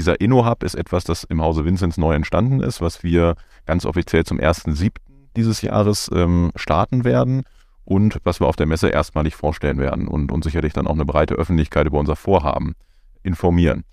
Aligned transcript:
dieser 0.00 0.18
InnoHub 0.18 0.62
ist 0.62 0.76
etwas, 0.76 1.04
das 1.04 1.24
im 1.24 1.42
Hause 1.42 1.66
Vinzenz 1.66 1.98
neu 1.98 2.14
entstanden 2.14 2.62
ist, 2.62 2.80
was 2.80 3.02
wir 3.02 3.34
ganz 3.66 3.84
offiziell 3.84 4.24
zum 4.24 4.38
1.7. 4.38 4.92
dieses 5.36 5.60
Jahres 5.60 6.10
ähm, 6.14 6.52
starten 6.56 7.04
werden 7.04 7.42
und 7.84 8.18
was 8.24 8.40
wir 8.40 8.46
auf 8.46 8.56
der 8.56 8.64
Messe 8.64 8.88
erstmalig 8.88 9.36
vorstellen 9.36 9.76
werden 9.76 10.08
und, 10.08 10.32
und 10.32 10.42
sicherlich 10.42 10.72
dann 10.72 10.86
auch 10.86 10.94
eine 10.94 11.04
breite 11.04 11.34
Öffentlichkeit 11.34 11.86
über 11.86 11.98
unser 11.98 12.16
Vorhaben 12.16 12.76
informieren. 13.22 13.84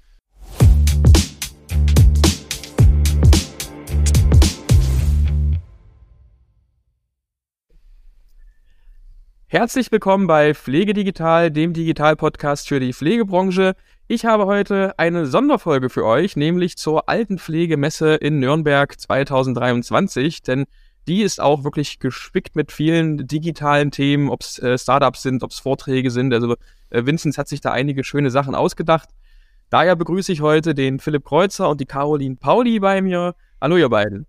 Herzlich 9.50 9.92
willkommen 9.92 10.28
bei 10.28 10.54
Pflegedigital, 10.54 11.52
dem 11.52 11.74
Digital-Podcast 11.74 12.70
für 12.70 12.80
die 12.80 12.94
Pflegebranche. 12.94 13.76
Ich 14.10 14.24
habe 14.24 14.46
heute 14.46 14.98
eine 14.98 15.26
Sonderfolge 15.26 15.90
für 15.90 16.06
euch, 16.06 16.38
nämlich 16.38 16.78
zur 16.78 17.10
Altenpflegemesse 17.10 18.16
in 18.16 18.40
Nürnberg 18.40 18.98
2023, 18.98 20.44
denn 20.44 20.64
die 21.10 21.24
ist 21.24 21.42
auch 21.42 21.66
wirklich 21.66 22.00
gespickt 22.00 22.56
mit 22.56 22.72
vielen 22.72 23.28
digitalen 23.28 23.92
Themen, 23.92 24.30
ob 24.30 24.44
es 24.44 24.60
äh, 24.60 24.78
Startups 24.78 25.24
sind, 25.24 25.44
ob 25.44 25.52
es 25.52 25.60
Vorträge 25.60 26.10
sind. 26.10 26.34
Also 26.34 26.56
äh, 26.90 27.06
Vinzenz 27.06 27.38
hat 27.38 27.50
sich 27.50 27.60
da 27.60 27.74
einige 27.74 28.06
schöne 28.06 28.32
Sachen 28.32 28.56
ausgedacht. 28.56 29.10
Daher 29.70 29.98
begrüße 29.98 30.32
ich 30.32 30.40
heute 30.40 30.74
den 30.74 31.00
Philipp 31.02 31.26
Kreuzer 31.26 31.68
und 31.68 31.82
die 31.82 31.86
Caroline 31.86 32.38
Pauli 32.38 32.80
bei 32.80 33.02
mir. 33.02 33.36
Hallo 33.60 33.76
ihr 33.76 33.90
beiden. 33.90 34.26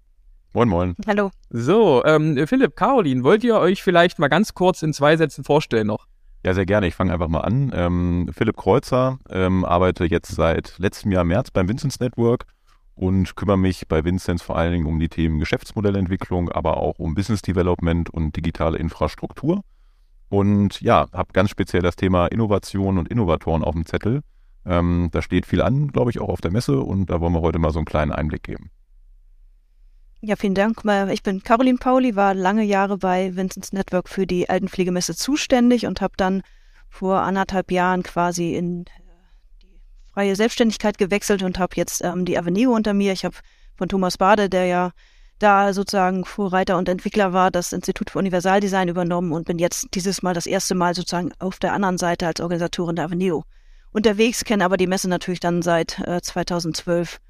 Moin, 0.54 0.68
moin. 0.68 0.96
Hallo. 1.06 1.30
So, 1.50 2.04
ähm, 2.04 2.48
Philipp, 2.48 2.74
Caroline, 2.74 3.22
wollt 3.22 3.44
ihr 3.44 3.54
euch 3.60 3.84
vielleicht 3.84 4.18
mal 4.18 4.26
ganz 4.26 4.54
kurz 4.54 4.82
in 4.82 4.92
zwei 4.92 5.16
Sätzen 5.16 5.44
vorstellen 5.44 5.86
noch? 5.86 6.08
Ja, 6.44 6.54
sehr 6.54 6.66
gerne. 6.66 6.86
Ich 6.86 6.94
fange 6.94 7.12
einfach 7.12 7.28
mal 7.28 7.40
an. 7.40 7.72
Ähm, 7.74 8.30
Philipp 8.32 8.56
Kreuzer, 8.56 9.18
ähm, 9.28 9.64
arbeite 9.64 10.04
jetzt 10.04 10.34
seit 10.34 10.78
letztem 10.78 11.10
Jahr 11.12 11.24
März 11.24 11.50
beim 11.50 11.68
Vincenz 11.68 11.98
Network 12.00 12.46
und 12.94 13.36
kümmere 13.36 13.58
mich 13.58 13.88
bei 13.88 14.04
Vincenz 14.04 14.42
vor 14.42 14.56
allen 14.56 14.72
Dingen 14.72 14.86
um 14.86 14.98
die 14.98 15.08
Themen 15.08 15.38
Geschäftsmodellentwicklung, 15.40 16.50
aber 16.50 16.76
auch 16.76 16.98
um 16.98 17.14
Business 17.14 17.42
Development 17.42 18.10
und 18.10 18.36
digitale 18.36 18.78
Infrastruktur. 18.78 19.62
Und 20.28 20.80
ja, 20.80 21.06
habe 21.12 21.32
ganz 21.32 21.50
speziell 21.50 21.82
das 21.82 21.96
Thema 21.96 22.26
Innovation 22.26 22.98
und 22.98 23.08
Innovatoren 23.08 23.64
auf 23.64 23.74
dem 23.74 23.86
Zettel. 23.86 24.22
Ähm, 24.66 25.08
da 25.12 25.22
steht 25.22 25.46
viel 25.46 25.62
an, 25.62 25.88
glaube 25.88 26.10
ich, 26.10 26.20
auch 26.20 26.28
auf 26.28 26.40
der 26.40 26.50
Messe 26.50 26.80
und 26.80 27.06
da 27.06 27.20
wollen 27.20 27.32
wir 27.32 27.40
heute 27.40 27.58
mal 27.58 27.72
so 27.72 27.78
einen 27.78 27.86
kleinen 27.86 28.12
Einblick 28.12 28.42
geben. 28.42 28.70
Ja, 30.20 30.34
vielen 30.34 30.54
Dank. 30.54 30.82
Ich 31.12 31.22
bin 31.22 31.44
Caroline 31.44 31.78
Pauli, 31.78 32.16
war 32.16 32.34
lange 32.34 32.64
Jahre 32.64 32.98
bei 32.98 33.36
Vincent's 33.36 33.72
Network 33.72 34.08
für 34.08 34.26
die 34.26 34.48
Altenpflegemesse 34.48 35.14
zuständig 35.14 35.86
und 35.86 36.00
habe 36.00 36.14
dann 36.16 36.42
vor 36.88 37.20
anderthalb 37.20 37.70
Jahren 37.70 38.02
quasi 38.02 38.56
in 38.56 38.80
äh, 38.86 38.90
die 39.62 39.80
freie 40.12 40.34
Selbstständigkeit 40.34 40.98
gewechselt 40.98 41.44
und 41.44 41.60
habe 41.60 41.76
jetzt 41.76 42.02
ähm, 42.02 42.24
die 42.24 42.36
Avenio 42.36 42.74
unter 42.74 42.94
mir. 42.94 43.12
Ich 43.12 43.24
habe 43.24 43.36
von 43.76 43.88
Thomas 43.88 44.18
Bade, 44.18 44.48
der 44.48 44.66
ja 44.66 44.90
da 45.38 45.72
sozusagen 45.72 46.24
Vorreiter 46.24 46.78
und 46.78 46.88
Entwickler 46.88 47.32
war, 47.32 47.52
das 47.52 47.72
Institut 47.72 48.10
für 48.10 48.18
Universaldesign 48.18 48.88
übernommen 48.88 49.30
und 49.30 49.46
bin 49.46 49.60
jetzt 49.60 49.86
dieses 49.94 50.22
Mal 50.22 50.34
das 50.34 50.46
erste 50.46 50.74
Mal 50.74 50.96
sozusagen 50.96 51.30
auf 51.38 51.60
der 51.60 51.74
anderen 51.74 51.96
Seite 51.96 52.26
als 52.26 52.40
Organisatorin 52.40 52.96
der 52.96 53.04
Avenio 53.04 53.44
unterwegs, 53.92 54.44
kenne 54.44 54.64
aber 54.64 54.76
die 54.76 54.88
Messe 54.88 55.08
natürlich 55.08 55.38
dann 55.38 55.62
seit 55.62 56.00
äh, 56.00 56.20
2012 56.20 57.20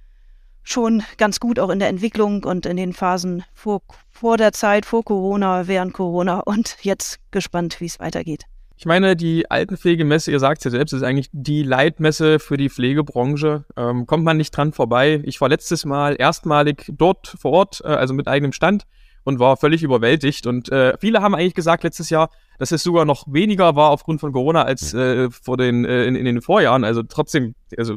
schon 0.69 1.03
ganz 1.17 1.41
gut 1.41 1.59
auch 1.59 1.71
in 1.71 1.79
der 1.79 1.89
Entwicklung 1.89 2.45
und 2.45 2.67
in 2.67 2.77
den 2.77 2.93
Phasen 2.93 3.45
vor, 3.55 3.83
vor 4.11 4.37
der 4.37 4.53
Zeit, 4.53 4.87
vor 4.87 5.05
Corona, 5.05 5.67
während 5.67 5.95
Corona 5.95 6.41
und 6.41 6.77
jetzt 6.83 7.19
gespannt, 7.31 7.81
wie 7.81 7.87
es 7.87 7.99
weitergeht. 8.01 8.45
Ich 8.77 8.87
meine, 8.87 9.17
die 9.17 9.51
Altenpflegemesse, 9.51 10.31
ihr 10.31 10.39
sagt 10.39 10.59
es 10.59 10.65
ja 10.67 10.71
selbst, 10.71 10.93
ist 10.93 11.03
eigentlich 11.03 11.31
die 11.33 11.65
Leitmesse 11.65 12.39
für 12.39 12.57
die 12.57 12.69
Pflegebranche. 12.69 13.65
Ähm, 13.77 14.07
kommt 14.07 14.23
man 14.23 14.37
nicht 14.37 14.57
dran 14.57 14.73
vorbei. 14.73 15.21
Ich 15.25 15.41
war 15.41 15.49
letztes 15.49 15.85
Mal 15.85 16.15
erstmalig 16.17 16.85
dort 16.89 17.27
vor 17.27 17.51
Ort, 17.53 17.81
äh, 17.83 17.89
also 17.89 18.15
mit 18.15 18.29
eigenem 18.29 18.53
Stand 18.53 18.85
und 19.25 19.41
war 19.41 19.57
völlig 19.57 19.83
überwältigt. 19.83 20.47
Und 20.47 20.71
äh, 20.71 20.97
viele 21.01 21.23
haben 21.23 21.35
eigentlich 21.35 21.55
gesagt 21.55 21.83
letztes 21.83 22.09
Jahr, 22.09 22.31
dass 22.59 22.71
es 22.71 22.85
sogar 22.85 23.05
noch 23.05 23.25
weniger 23.27 23.75
war 23.75 23.91
aufgrund 23.91 24.21
von 24.21 24.33
Corona 24.33 24.63
als 24.63 24.95
äh, 24.95 25.29
vor 25.31 25.57
den 25.57 25.85
äh, 25.85 26.05
in, 26.05 26.15
in 26.15 26.25
den 26.25 26.41
Vorjahren. 26.41 26.85
Also 26.85 27.03
trotzdem, 27.03 27.57
also 27.77 27.97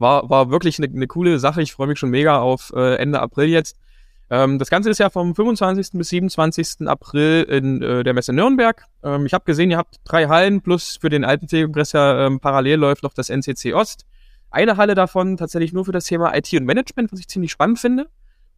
war, 0.00 0.28
war 0.30 0.50
wirklich 0.50 0.78
eine, 0.78 0.88
eine 0.92 1.06
coole 1.06 1.38
Sache. 1.38 1.62
Ich 1.62 1.72
freue 1.72 1.86
mich 1.86 1.98
schon 1.98 2.10
mega 2.10 2.38
auf 2.40 2.72
äh, 2.74 2.96
Ende 2.96 3.20
April 3.20 3.48
jetzt. 3.48 3.76
Ähm, 4.30 4.58
das 4.58 4.70
Ganze 4.70 4.90
ist 4.90 4.98
ja 4.98 5.10
vom 5.10 5.34
25. 5.34 5.90
bis 5.92 6.08
27. 6.08 6.88
April 6.88 7.42
in 7.42 7.82
äh, 7.82 8.04
der 8.04 8.14
Messe 8.14 8.32
Nürnberg. 8.32 8.84
Ähm, 9.02 9.26
ich 9.26 9.34
habe 9.34 9.44
gesehen, 9.44 9.70
ihr 9.70 9.76
habt 9.76 9.96
drei 10.04 10.28
Hallen 10.28 10.60
plus 10.62 10.98
für 11.00 11.08
den 11.10 11.24
alten 11.24 11.48
Kongress 11.48 11.92
ja 11.92 12.26
ähm, 12.26 12.40
parallel 12.40 12.78
läuft 12.78 13.02
noch 13.02 13.12
das 13.12 13.28
NCC 13.28 13.74
Ost. 13.74 14.06
Eine 14.50 14.76
Halle 14.76 14.94
davon 14.94 15.36
tatsächlich 15.36 15.72
nur 15.72 15.84
für 15.84 15.92
das 15.92 16.04
Thema 16.04 16.34
IT 16.36 16.52
und 16.52 16.64
Management, 16.64 17.12
was 17.12 17.20
ich 17.20 17.28
ziemlich 17.28 17.52
spannend 17.52 17.78
finde. 17.78 18.08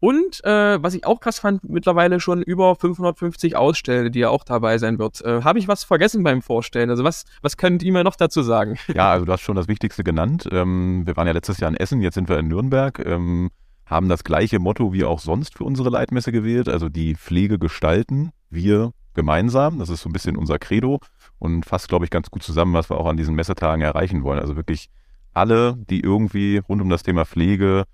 Und 0.03 0.45
äh, 0.45 0.83
was 0.83 0.95
ich 0.95 1.07
auch 1.07 1.21
krass 1.21 1.39
fand, 1.39 1.63
mittlerweile 1.63 2.19
schon 2.19 2.43
über 2.43 2.75
550 2.75 3.55
Ausstellende, 3.55 4.11
die 4.11 4.19
ja 4.19 4.31
auch 4.31 4.43
dabei 4.43 4.79
sein 4.79 4.99
wird. 4.99 5.21
Äh, 5.21 5.43
Habe 5.45 5.61
ich 5.61 5.69
was 5.69 5.85
vergessen 5.85 6.25
beim 6.25 6.43
Vorstellen? 6.43 6.91
Also 6.91 7.05
was, 7.05 7.25
was 7.41 7.57
könnt 7.57 7.85
ihr 7.85 7.93
mir 7.93 8.03
noch 8.03 8.17
dazu 8.17 8.43
sagen? 8.43 8.77
Ja, 8.93 9.12
also 9.12 9.25
du 9.25 9.31
hast 9.33 9.43
schon 9.43 9.55
das 9.55 9.69
Wichtigste 9.69 10.03
genannt. 10.03 10.49
Ähm, 10.51 11.07
wir 11.07 11.17
waren 11.17 11.29
ja 11.29 11.33
letztes 11.33 11.61
Jahr 11.61 11.71
in 11.71 11.77
Essen, 11.77 12.01
jetzt 12.01 12.15
sind 12.15 12.29
wir 12.29 12.37
in 12.37 12.49
Nürnberg, 12.49 12.99
ähm, 13.07 13.51
haben 13.87 14.09
das 14.09 14.25
gleiche 14.25 14.59
Motto 14.59 14.93
wie 14.93 15.05
auch 15.05 15.21
sonst 15.21 15.57
für 15.57 15.62
unsere 15.62 15.89
Leitmesse 15.89 16.33
gewählt, 16.33 16.69
also 16.69 16.89
die 16.89 17.15
Pflege 17.15 17.61
gestalten, 17.61 18.33
wir 18.51 18.91
gemeinsam. 19.15 19.79
Das 19.79 19.89
ist 19.89 20.03
so 20.03 20.09
ein 20.09 20.12
bisschen 20.12 20.37
unser 20.37 20.59
Credo 20.59 20.99
und 21.39 21.65
fasst, 21.65 21.89
glaube 21.89 22.05
ich, 22.05 22.11
ganz 22.11 22.29
gut 22.29 22.43
zusammen, 22.43 22.75
was 22.75 22.91
wir 22.91 22.99
auch 22.99 23.07
an 23.07 23.17
diesen 23.17 23.37
Messetagen 23.37 23.83
erreichen 23.83 24.25
wollen. 24.25 24.41
Also 24.41 24.57
wirklich 24.57 24.91
alle, 25.33 25.77
die 25.89 26.01
irgendwie 26.01 26.59
rund 26.59 26.83
um 26.83 26.89
das 26.89 27.05
Thema 27.05 27.25
Pflege 27.25 27.85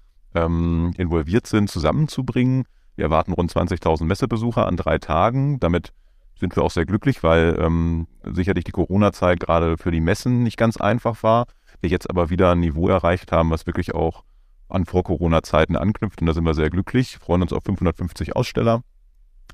ähm, 0.44 0.93
involviert 0.97 1.47
sind, 1.47 1.71
zusammenzubringen. 1.71 2.65
Wir 2.97 3.06
erwarten 3.06 3.32
rund 3.32 3.53
20.000 3.53 4.04
Messebesucher 4.04 4.66
an 4.66 4.76
drei 4.76 4.99
Tagen. 4.99 5.60
Damit 5.60 5.93
sind 6.38 6.54
wir 6.56 6.62
auch 6.62 6.71
sehr 6.71 6.87
glücklich, 6.87 7.22
weil 7.22 7.56
ähm, 7.60 8.06
sicherlich 8.25 8.65
die 8.65 8.72
Corona-Zeit 8.72 9.41
gerade 9.41 9.76
für 9.76 9.91
die 9.91 10.00
Messen 10.00 10.43
nicht 10.43 10.56
ganz 10.56 10.76
einfach 10.76 11.22
war. 11.22 11.47
Wir 11.81 11.91
jetzt 11.91 12.09
aber 12.10 12.31
wieder 12.31 12.53
ein 12.53 12.60
Niveau 12.60 12.88
erreicht 12.88 13.32
haben, 13.32 13.50
was 13.50 13.66
wirklich 13.66 13.94
auch 13.94 14.25
an 14.69 14.84
Vor-Corona-Zeiten 14.84 15.76
anknüpft. 15.76 16.21
Und 16.21 16.26
da 16.26 16.34
sind 16.34 16.44
wir 16.44 16.55
sehr 16.55 16.70
glücklich, 16.70 17.19
freuen 17.19 17.43
uns 17.43 17.53
auf 17.53 17.65
550 17.65 18.37
Aussteller. 18.37 18.82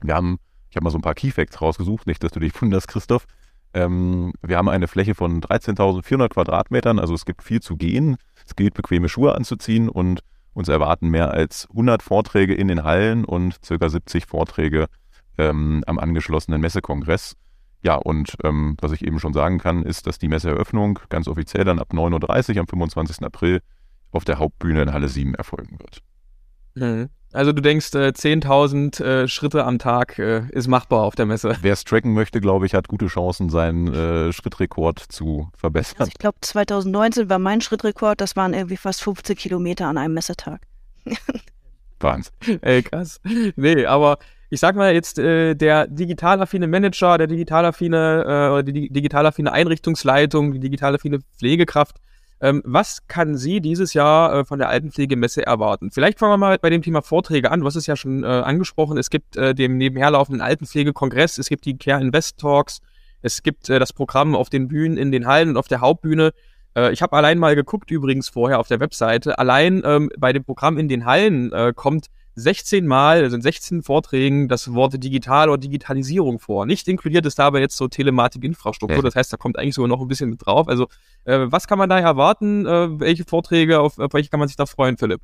Wir 0.02 0.14
haben, 0.14 0.38
ich 0.70 0.76
habe 0.76 0.84
mal 0.84 0.90
so 0.90 0.98
ein 0.98 1.02
paar 1.02 1.14
Keyfacts 1.14 1.60
rausgesucht, 1.60 2.06
nicht, 2.06 2.22
dass 2.22 2.32
du 2.32 2.40
dich 2.40 2.60
wunderst, 2.60 2.88
Christoph. 2.88 3.26
Ähm, 3.72 4.32
wir 4.42 4.56
haben 4.56 4.68
eine 4.68 4.88
Fläche 4.88 5.14
von 5.14 5.40
13.400 5.40 6.28
Quadratmetern, 6.28 6.98
also 6.98 7.14
es 7.14 7.24
gibt 7.24 7.42
viel 7.42 7.60
zu 7.60 7.76
gehen. 7.76 8.16
Es 8.46 8.56
gilt, 8.56 8.74
bequeme 8.74 9.08
Schuhe 9.08 9.34
anzuziehen 9.34 9.88
und 9.88 10.20
uns 10.54 10.68
erwarten 10.68 11.08
mehr 11.08 11.32
als 11.32 11.68
100 11.70 12.02
Vorträge 12.02 12.54
in 12.54 12.68
den 12.68 12.84
Hallen 12.84 13.24
und 13.24 13.62
circa 13.64 13.88
70 13.88 14.26
Vorträge 14.26 14.86
ähm, 15.36 15.82
am 15.86 15.98
angeschlossenen 15.98 16.60
Messekongress. 16.60 17.36
Ja, 17.82 17.96
und 17.96 18.36
ähm, 18.44 18.76
was 18.80 18.92
ich 18.92 19.04
eben 19.04 19.20
schon 19.20 19.34
sagen 19.34 19.58
kann, 19.58 19.82
ist, 19.82 20.06
dass 20.06 20.18
die 20.18 20.28
Messeeröffnung 20.28 21.00
ganz 21.10 21.28
offiziell 21.28 21.64
dann 21.64 21.78
ab 21.78 21.92
9.30 21.92 22.54
Uhr 22.54 22.60
am 22.60 22.68
25. 22.68 23.22
April 23.22 23.60
auf 24.10 24.24
der 24.24 24.38
Hauptbühne 24.38 24.82
in 24.82 24.92
Halle 24.92 25.08
7 25.08 25.34
erfolgen 25.34 25.78
wird. 25.78 26.00
Mhm. 26.74 27.10
Also 27.34 27.52
du 27.52 27.60
denkst, 27.60 27.92
äh, 27.94 28.12
10.000 28.14 29.02
äh, 29.02 29.28
Schritte 29.28 29.64
am 29.64 29.80
Tag 29.80 30.20
äh, 30.20 30.44
ist 30.50 30.68
machbar 30.68 31.02
auf 31.02 31.16
der 31.16 31.26
Messe. 31.26 31.56
Wer 31.62 31.72
es 31.72 31.82
tracken 31.82 32.14
möchte, 32.14 32.40
glaube 32.40 32.64
ich, 32.64 32.74
hat 32.74 32.86
gute 32.86 33.08
Chancen, 33.08 33.50
seinen 33.50 33.92
äh, 33.92 34.32
Schrittrekord 34.32 35.00
zu 35.00 35.48
verbessern. 35.56 35.96
Also 35.98 36.12
ich 36.12 36.18
glaube, 36.18 36.38
2019 36.40 37.28
war 37.28 37.40
mein 37.40 37.60
Schrittrekord, 37.60 38.20
das 38.20 38.36
waren 38.36 38.54
irgendwie 38.54 38.76
fast 38.76 39.02
50 39.02 39.36
Kilometer 39.36 39.88
an 39.88 39.98
einem 39.98 40.14
Messetag. 40.14 40.60
Wahnsinn. 42.00 42.34
Ey, 42.62 42.84
krass. 42.84 43.20
Nee, 43.56 43.84
aber 43.84 44.18
ich 44.50 44.60
sag 44.60 44.76
mal 44.76 44.94
jetzt, 44.94 45.18
äh, 45.18 45.54
der 45.54 45.88
digitalaffine 45.88 46.68
Manager, 46.68 47.18
der 47.18 47.26
digitalaffine, 47.26 48.60
äh, 48.60 48.62
die 48.62 48.90
digitalaffine 48.90 49.50
Einrichtungsleitung, 49.50 50.52
die 50.52 50.60
digitalaffine 50.60 51.18
Pflegekraft, 51.36 51.96
ähm, 52.40 52.62
was 52.64 53.06
kann 53.06 53.36
sie 53.36 53.60
dieses 53.60 53.94
Jahr 53.94 54.40
äh, 54.40 54.44
von 54.44 54.58
der 54.58 54.68
Altenpflegemesse 54.68 55.46
erwarten? 55.46 55.90
Vielleicht 55.90 56.18
fangen 56.18 56.32
wir 56.32 56.36
mal 56.36 56.58
bei 56.58 56.70
dem 56.70 56.82
Thema 56.82 57.02
Vorträge 57.02 57.50
an. 57.50 57.64
Hast 57.64 57.76
es 57.76 57.86
ja 57.86 57.96
schon 57.96 58.24
äh, 58.24 58.26
angesprochen. 58.26 58.98
Es 58.98 59.10
gibt 59.10 59.36
äh, 59.36 59.54
den 59.54 59.76
nebenherlaufenden 59.76 60.40
Altenpflegekongress, 60.40 61.38
es 61.38 61.48
gibt 61.48 61.64
die 61.64 61.78
Care 61.78 62.00
Invest 62.00 62.38
Talks, 62.38 62.80
es 63.22 63.42
gibt 63.42 63.70
äh, 63.70 63.78
das 63.78 63.92
Programm 63.92 64.34
auf 64.34 64.50
den 64.50 64.68
Bühnen, 64.68 64.96
in 64.96 65.12
den 65.12 65.26
Hallen 65.26 65.50
und 65.50 65.56
auf 65.56 65.68
der 65.68 65.80
Hauptbühne. 65.80 66.32
Äh, 66.76 66.92
ich 66.92 67.02
habe 67.02 67.16
allein 67.16 67.38
mal 67.38 67.54
geguckt, 67.54 67.90
übrigens 67.90 68.28
vorher 68.28 68.58
auf 68.58 68.68
der 68.68 68.80
Webseite. 68.80 69.38
Allein 69.38 69.82
ähm, 69.84 70.10
bei 70.18 70.32
dem 70.32 70.44
Programm 70.44 70.76
in 70.76 70.88
den 70.88 71.06
Hallen 71.06 71.52
äh, 71.52 71.72
kommt 71.74 72.08
16 72.36 72.86
Mal, 72.86 73.22
also 73.22 73.36
in 73.36 73.42
16 73.42 73.82
Vorträgen, 73.82 74.48
das 74.48 74.72
Wort 74.74 75.02
digital 75.02 75.48
oder 75.48 75.58
Digitalisierung 75.58 76.38
vor. 76.38 76.66
Nicht 76.66 76.88
inkludiert 76.88 77.26
ist 77.26 77.38
dabei 77.38 77.60
jetzt 77.60 77.76
so 77.76 77.88
Telematik-Infrastruktur. 77.88 79.02
Das 79.02 79.14
heißt, 79.14 79.32
da 79.32 79.36
kommt 79.36 79.58
eigentlich 79.58 79.74
sogar 79.74 79.88
noch 79.88 80.00
ein 80.00 80.08
bisschen 80.08 80.30
mit 80.30 80.44
drauf. 80.44 80.68
Also, 80.68 80.88
äh, 81.24 81.46
was 81.46 81.66
kann 81.66 81.78
man 81.78 81.88
da 81.88 81.98
erwarten? 81.98 82.66
Äh, 82.66 83.00
welche 83.00 83.24
Vorträge, 83.24 83.80
auf, 83.80 83.98
auf 83.98 84.12
welche 84.12 84.30
kann 84.30 84.40
man 84.40 84.48
sich 84.48 84.56
da 84.56 84.66
freuen, 84.66 84.96
Philipp? 84.96 85.20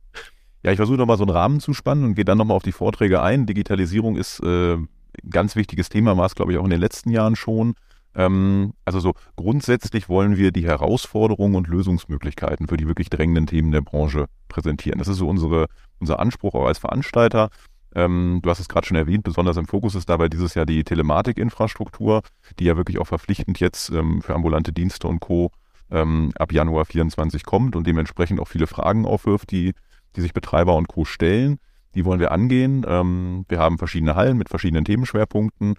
Ja, 0.63 0.71
ich 0.71 0.77
versuche 0.77 0.99
nochmal 0.99 1.17
so 1.17 1.25
einen 1.25 1.31
Rahmen 1.31 1.61
zu 1.61 1.73
spannen 1.73 2.05
und 2.05 2.15
gehe 2.15 2.25
dann 2.25 2.39
nochmal 2.39 2.57
auf 2.57 2.63
die 2.63 2.73
Vorträge 2.73 3.23
ein. 3.23 3.47
Digitalisierung 3.47 4.17
ist 4.17 4.41
äh, 4.41 4.75
ein 4.75 4.89
ganz 5.29 5.57
wichtiges 5.57 5.89
Thema, 5.89 6.17
war 6.17 6.27
es, 6.27 6.35
glaube 6.35 6.53
ich, 6.53 6.59
auch 6.59 6.65
in 6.65 6.71
den 6.71 6.81
letzten 6.81 7.11
Jahren 7.11 7.35
schon. 7.35 7.75
Ähm, 8.15 8.73
also 8.85 9.01
so 9.01 9.15
grundsätzlich 9.37 10.09
wollen 10.09 10.37
wir 10.37 10.53
die 10.53 10.65
Herausforderungen 10.65 11.55
und 11.55 11.69
Lösungsmöglichkeiten 11.69 12.67
für 12.67 12.77
die 12.77 12.89
wirklich 12.89 13.11
drängenden 13.11 13.47
Themen 13.47 13.73
der 13.73 13.83
Branche 13.83 14.27
präsentieren. 14.49 14.99
Das 14.99 15.09
ist 15.09 15.19
so 15.19 15.29
unsere, 15.29 15.67
unser 16.01 16.19
Anspruch 16.19 16.55
auch 16.55 16.67
als 16.67 16.79
Veranstalter. 16.79 17.51
Ähm, 17.95 18.41
du 18.43 18.51
hast 18.51 18.61
es 18.61 18.69
gerade 18.69 18.87
schon 18.87 18.97
erwähnt, 18.97 19.25
besonders 19.25 19.57
im 19.57 19.67
Fokus 19.67 19.95
ist 19.95 20.09
dabei 20.09 20.29
dieses 20.29 20.55
Jahr 20.55 20.67
die 20.67 20.85
Telematikinfrastruktur, 20.85 22.23
die 22.59 22.65
ja 22.65 22.77
wirklich 22.77 22.99
auch 22.99 23.07
verpflichtend 23.07 23.59
jetzt 23.61 23.91
ähm, 23.91 24.23
für 24.23 24.35
ambulante 24.35 24.73
Dienste 24.73 25.09
und 25.09 25.21
Co. 25.21 25.51
Ähm, 25.91 26.33
ab 26.39 26.53
Januar 26.53 26.85
24 26.85 27.45
kommt 27.45 27.75
und 27.75 27.87
dementsprechend 27.87 28.39
auch 28.39 28.47
viele 28.47 28.69
Fragen 28.69 29.07
aufwirft, 29.07 29.51
die, 29.51 29.75
die 30.15 30.21
sich 30.21 30.33
Betreiber 30.33 30.77
und 30.77 30.87
Co. 30.87 31.05
stellen. 31.05 31.59
Die 31.97 32.05
wollen 32.05 32.21
wir 32.21 32.31
angehen. 32.31 32.87
Ähm, 32.87 33.45
wir 33.49 33.59
haben 33.59 33.77
verschiedene 33.77 34.15
Hallen 34.15 34.39
mit 34.39 34.49
verschiedenen 34.49 34.85
Themenschwerpunkten 34.85 35.75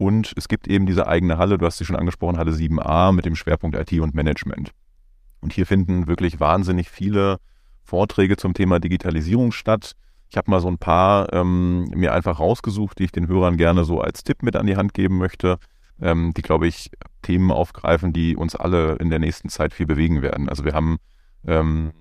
und 0.00 0.32
es 0.34 0.48
gibt 0.48 0.66
eben 0.66 0.86
diese 0.86 1.06
eigene 1.08 1.36
Halle, 1.36 1.58
du 1.58 1.66
hast 1.66 1.76
sie 1.76 1.84
schon 1.84 1.94
angesprochen, 1.94 2.38
Halle 2.38 2.52
7a 2.52 3.12
mit 3.12 3.26
dem 3.26 3.36
Schwerpunkt 3.36 3.76
IT 3.76 4.00
und 4.00 4.14
Management. 4.14 4.70
Und 5.42 5.52
hier 5.52 5.66
finden 5.66 6.06
wirklich 6.06 6.40
wahnsinnig 6.40 6.88
viele 6.88 7.36
Vorträge 7.82 8.38
zum 8.38 8.54
Thema 8.54 8.80
Digitalisierung 8.80 9.52
statt. 9.52 9.92
Ich 10.30 10.38
habe 10.38 10.50
mal 10.50 10.60
so 10.60 10.68
ein 10.68 10.78
paar 10.78 11.30
ähm, 11.34 11.84
mir 11.94 12.14
einfach 12.14 12.40
rausgesucht, 12.40 12.98
die 12.98 13.04
ich 13.04 13.12
den 13.12 13.28
Hörern 13.28 13.58
gerne 13.58 13.84
so 13.84 14.00
als 14.00 14.24
Tipp 14.24 14.42
mit 14.42 14.56
an 14.56 14.66
die 14.66 14.78
Hand 14.78 14.94
geben 14.94 15.18
möchte, 15.18 15.58
ähm, 16.00 16.32
die, 16.34 16.40
glaube 16.40 16.66
ich, 16.66 16.90
Themen 17.20 17.50
aufgreifen, 17.50 18.14
die 18.14 18.36
uns 18.36 18.56
alle 18.56 18.94
in 18.94 19.10
der 19.10 19.18
nächsten 19.18 19.50
Zeit 19.50 19.74
viel 19.74 19.84
bewegen 19.84 20.22
werden. 20.22 20.48
Also 20.48 20.64
wir 20.64 20.72
haben 20.72 20.96
ähm, 21.46 21.92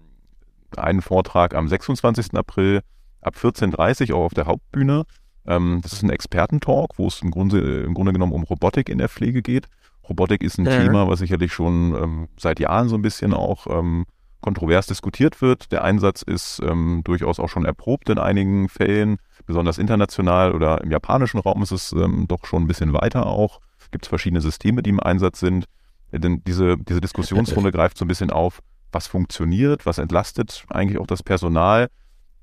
einen 0.77 1.01
Vortrag 1.01 1.53
am 1.53 1.67
26. 1.67 2.33
April 2.35 2.79
ab 3.19 3.35
14.30 3.35 4.11
Uhr 4.11 4.19
auch 4.19 4.25
auf 4.27 4.33
der 4.33 4.45
Hauptbühne 4.45 5.03
ähm, 5.45 5.79
das 5.81 5.93
ist 5.93 6.03
ein 6.03 6.09
Expertentalk, 6.09 6.97
wo 6.97 7.07
es 7.07 7.21
im 7.21 7.31
Grunde, 7.31 7.81
im 7.81 7.93
Grunde 7.93 8.13
genommen 8.13 8.33
um 8.33 8.43
Robotik 8.43 8.89
in 8.89 8.97
der 8.97 9.09
Pflege 9.09 9.41
geht. 9.41 9.67
Robotik 10.07 10.43
ist 10.43 10.57
ein 10.57 10.65
ja. 10.65 10.81
Thema, 10.81 11.07
was 11.07 11.19
sicherlich 11.19 11.53
schon 11.53 11.95
ähm, 11.95 12.27
seit 12.37 12.59
Jahren 12.59 12.89
so 12.89 12.95
ein 12.95 13.01
bisschen 13.01 13.33
auch 13.33 13.67
ähm, 13.67 14.05
kontrovers 14.41 14.87
diskutiert 14.87 15.41
wird. 15.41 15.71
Der 15.71 15.83
Einsatz 15.83 16.21
ist 16.21 16.61
ähm, 16.63 17.01
durchaus 17.03 17.39
auch 17.39 17.49
schon 17.49 17.65
erprobt 17.65 18.09
in 18.09 18.17
einigen 18.17 18.69
Fällen, 18.69 19.17
besonders 19.45 19.77
international 19.77 20.53
oder 20.53 20.81
im 20.81 20.91
japanischen 20.91 21.39
Raum 21.39 21.61
ist 21.63 21.71
es 21.71 21.91
ähm, 21.91 22.25
doch 22.27 22.45
schon 22.45 22.63
ein 22.63 22.67
bisschen 22.67 22.93
weiter 22.93 23.25
auch. 23.25 23.59
Gibt 23.91 24.05
es 24.05 24.09
verschiedene 24.09 24.41
Systeme, 24.41 24.83
die 24.83 24.91
im 24.91 24.99
Einsatz 24.99 25.39
sind. 25.39 25.65
Denn 26.11 26.43
diese, 26.45 26.77
diese 26.77 27.01
Diskussionsrunde 27.01 27.71
greift 27.73 27.97
so 27.97 28.05
ein 28.05 28.07
bisschen 28.07 28.31
auf, 28.31 28.61
was 28.91 29.07
funktioniert, 29.07 29.85
was 29.85 29.97
entlastet 29.97 30.65
eigentlich 30.69 30.99
auch 30.99 31.07
das 31.07 31.23
Personal 31.23 31.89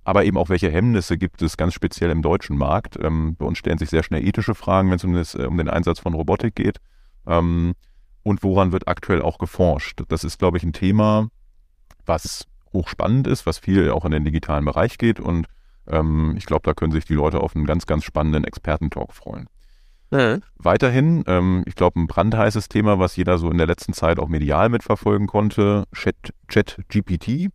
aber 0.06 0.24
eben 0.24 0.36
auch, 0.36 0.48
welche 0.48 0.70
Hemmnisse 0.70 1.18
gibt 1.18 1.42
es 1.42 1.56
ganz 1.56 1.74
speziell 1.74 2.10
im 2.10 2.22
deutschen 2.22 2.56
Markt. 2.56 2.96
Ähm, 3.02 3.34
bei 3.36 3.44
uns 3.44 3.58
stellen 3.58 3.78
sich 3.78 3.90
sehr 3.90 4.04
schnell 4.04 4.24
ethische 4.24 4.54
Fragen, 4.54 4.88
wenn 4.88 4.98
es 4.98 5.04
um, 5.04 5.12
das, 5.14 5.34
äh, 5.34 5.46
um 5.46 5.56
den 5.56 5.68
Einsatz 5.68 5.98
von 5.98 6.14
Robotik 6.14 6.54
geht. 6.54 6.78
Ähm, 7.26 7.74
und 8.22 8.44
woran 8.44 8.70
wird 8.70 8.86
aktuell 8.86 9.20
auch 9.20 9.38
geforscht? 9.38 10.04
Das 10.06 10.22
ist, 10.22 10.38
glaube 10.38 10.58
ich, 10.58 10.62
ein 10.62 10.72
Thema, 10.72 11.26
was 12.04 12.46
hochspannend 12.72 13.26
ist, 13.26 13.46
was 13.46 13.58
viel 13.58 13.90
auch 13.90 14.04
in 14.04 14.12
den 14.12 14.24
digitalen 14.24 14.64
Bereich 14.64 14.96
geht. 14.96 15.18
Und 15.18 15.48
ähm, 15.88 16.34
ich 16.36 16.46
glaube, 16.46 16.62
da 16.62 16.72
können 16.72 16.92
sich 16.92 17.04
die 17.04 17.14
Leute 17.14 17.40
auf 17.40 17.56
einen 17.56 17.66
ganz, 17.66 17.84
ganz 17.86 18.04
spannenden 18.04 18.44
Expertentalk 18.44 19.12
freuen. 19.12 19.48
Mhm. 20.12 20.40
Weiterhin, 20.56 21.24
ähm, 21.26 21.64
ich 21.66 21.74
glaube, 21.74 21.98
ein 21.98 22.06
brandheißes 22.06 22.68
Thema, 22.68 23.00
was 23.00 23.16
jeder 23.16 23.38
so 23.38 23.50
in 23.50 23.58
der 23.58 23.66
letzten 23.66 23.92
Zeit 23.92 24.20
auch 24.20 24.28
medial 24.28 24.68
mitverfolgen 24.68 25.26
konnte, 25.26 25.82
Chat, 25.92 26.32
Chat 26.46 26.78
GPT 26.90 27.50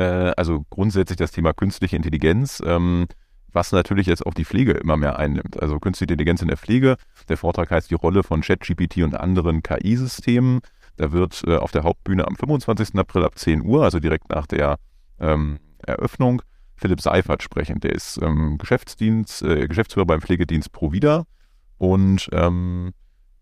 also 0.00 0.64
grundsätzlich 0.70 1.18
das 1.18 1.32
Thema 1.32 1.52
künstliche 1.52 1.96
Intelligenz, 1.96 2.62
ähm, 2.64 3.06
was 3.52 3.72
natürlich 3.72 4.06
jetzt 4.06 4.24
auch 4.24 4.34
die 4.34 4.44
Pflege 4.44 4.72
immer 4.72 4.96
mehr 4.96 5.18
einnimmt. 5.18 5.60
Also 5.60 5.78
künstliche 5.78 6.12
Intelligenz 6.12 6.42
in 6.42 6.48
der 6.48 6.56
Pflege. 6.56 6.96
Der 7.28 7.36
Vortrag 7.36 7.70
heißt 7.70 7.90
die 7.90 7.94
Rolle 7.94 8.22
von 8.22 8.40
ChatGPT 8.40 8.98
und 8.98 9.14
anderen 9.14 9.62
KI-Systemen. 9.62 10.60
Da 10.96 11.12
wird 11.12 11.42
äh, 11.46 11.56
auf 11.56 11.72
der 11.72 11.84
Hauptbühne 11.84 12.26
am 12.26 12.36
25. 12.36 12.94
April 12.96 13.24
ab 13.24 13.38
10 13.38 13.62
Uhr, 13.62 13.84
also 13.84 14.00
direkt 14.00 14.30
nach 14.30 14.46
der 14.46 14.78
ähm, 15.20 15.58
Eröffnung, 15.78 16.42
Philipp 16.76 17.00
Seifert 17.00 17.42
sprechen. 17.42 17.80
Der 17.80 17.92
ist 17.92 18.18
ähm, 18.22 18.56
Geschäftsdienst, 18.58 19.42
äh, 19.42 19.68
Geschäftsführer 19.68 20.06
beim 20.06 20.22
Pflegedienst 20.22 20.72
Provida 20.72 21.24
und 21.78 22.30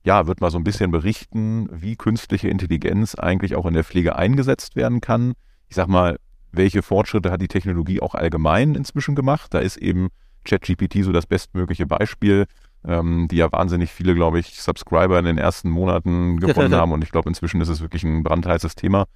ja, 0.03 0.26
wird 0.26 0.41
mal 0.41 0.50
so 0.50 0.58
ein 0.58 0.64
bisschen 0.64 0.91
berichten, 0.91 1.69
wie 1.70 1.96
künstliche 1.96 2.49
Intelligenz 2.49 3.14
eigentlich 3.14 3.55
auch 3.55 3.67
in 3.67 3.75
der 3.75 3.85
Pflege 3.85 4.17
eingesetzt 4.17 4.76
werden 4.76 5.00
kann. 5.00 5.35
Ich 5.69 5.76
sag 5.76 5.88
mal, 5.88 6.19
welche 6.52 6.82
Fortschritte 6.82 7.31
hat 7.31 7.41
die 7.41 7.49
Technologie 7.49 8.00
auch 8.00 8.14
allgemein 8.14 8.75
inzwischen 8.75 9.14
gemacht. 9.14 9.55
Da 9.55 9.58
ist 9.58 9.76
eben 9.76 10.08
ChatGPT 10.44 11.05
so 11.05 11.12
das 11.12 11.26
bestmögliche 11.26 11.87
Beispiel, 11.87 12.47
ähm, 12.85 13.29
die 13.31 13.37
ja 13.37 13.52
wahnsinnig 13.52 13.91
viele, 13.91 14.14
glaube 14.14 14.38
ich, 14.38 14.61
Subscriber 14.61 15.19
in 15.19 15.25
den 15.25 15.38
ersten 15.38 15.70
Monaten 15.70 16.38
gewonnen 16.41 16.75
haben. 16.76 16.93
Und 16.93 17.05
ich 17.05 17.11
glaube, 17.11 17.29
inzwischen 17.29 17.61
ist 17.61 17.69
es 17.69 17.81
wirklich 17.81 18.05
ein 18.05 18.23
brandheißes 18.23 18.75
Thema. 18.75 19.06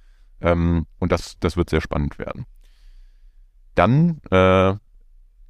Ähm, 0.41 0.85
und 0.99 1.11
das, 1.11 1.37
das 1.39 1.57
wird 1.57 1.69
sehr 1.69 1.81
spannend 1.81 2.19
werden. 2.19 2.45
Dann, 3.73 4.21
äh, 4.31 4.75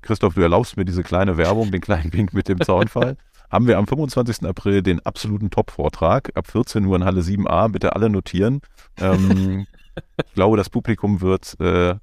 Christoph, 0.02 0.36
du 0.36 0.42
erlaubst 0.42 0.78
mir 0.78 0.86
diese 0.86 1.04
kleine 1.04 1.38
Werbung, 1.38 1.72
den 1.72 1.82
kleinen 1.82 2.14
Wink 2.14 2.34
mit 2.34 2.48
dem 2.48 2.62
Zaunfall. 2.62 3.18
haben 3.50 3.68
wir 3.68 3.78
am 3.78 3.88
25. 3.88 4.44
April 4.48 4.82
den 4.82 5.06
absoluten 5.06 5.50
Top-Vortrag 5.50 6.32
ab 6.36 6.48
14 6.48 6.86
Uhr 6.86 6.96
in 6.96 7.06
Halle 7.06 7.22
7a. 7.22 7.70
Bitte 7.70 7.96
alle 7.96 8.10
notieren. 8.10 8.62
Ähm, 8.98 9.66
ich 10.26 10.34
glaube, 10.34 10.58
das 10.58 10.70
Publikum 10.70 11.22
wird 11.22 11.60
äh, 11.60 11.96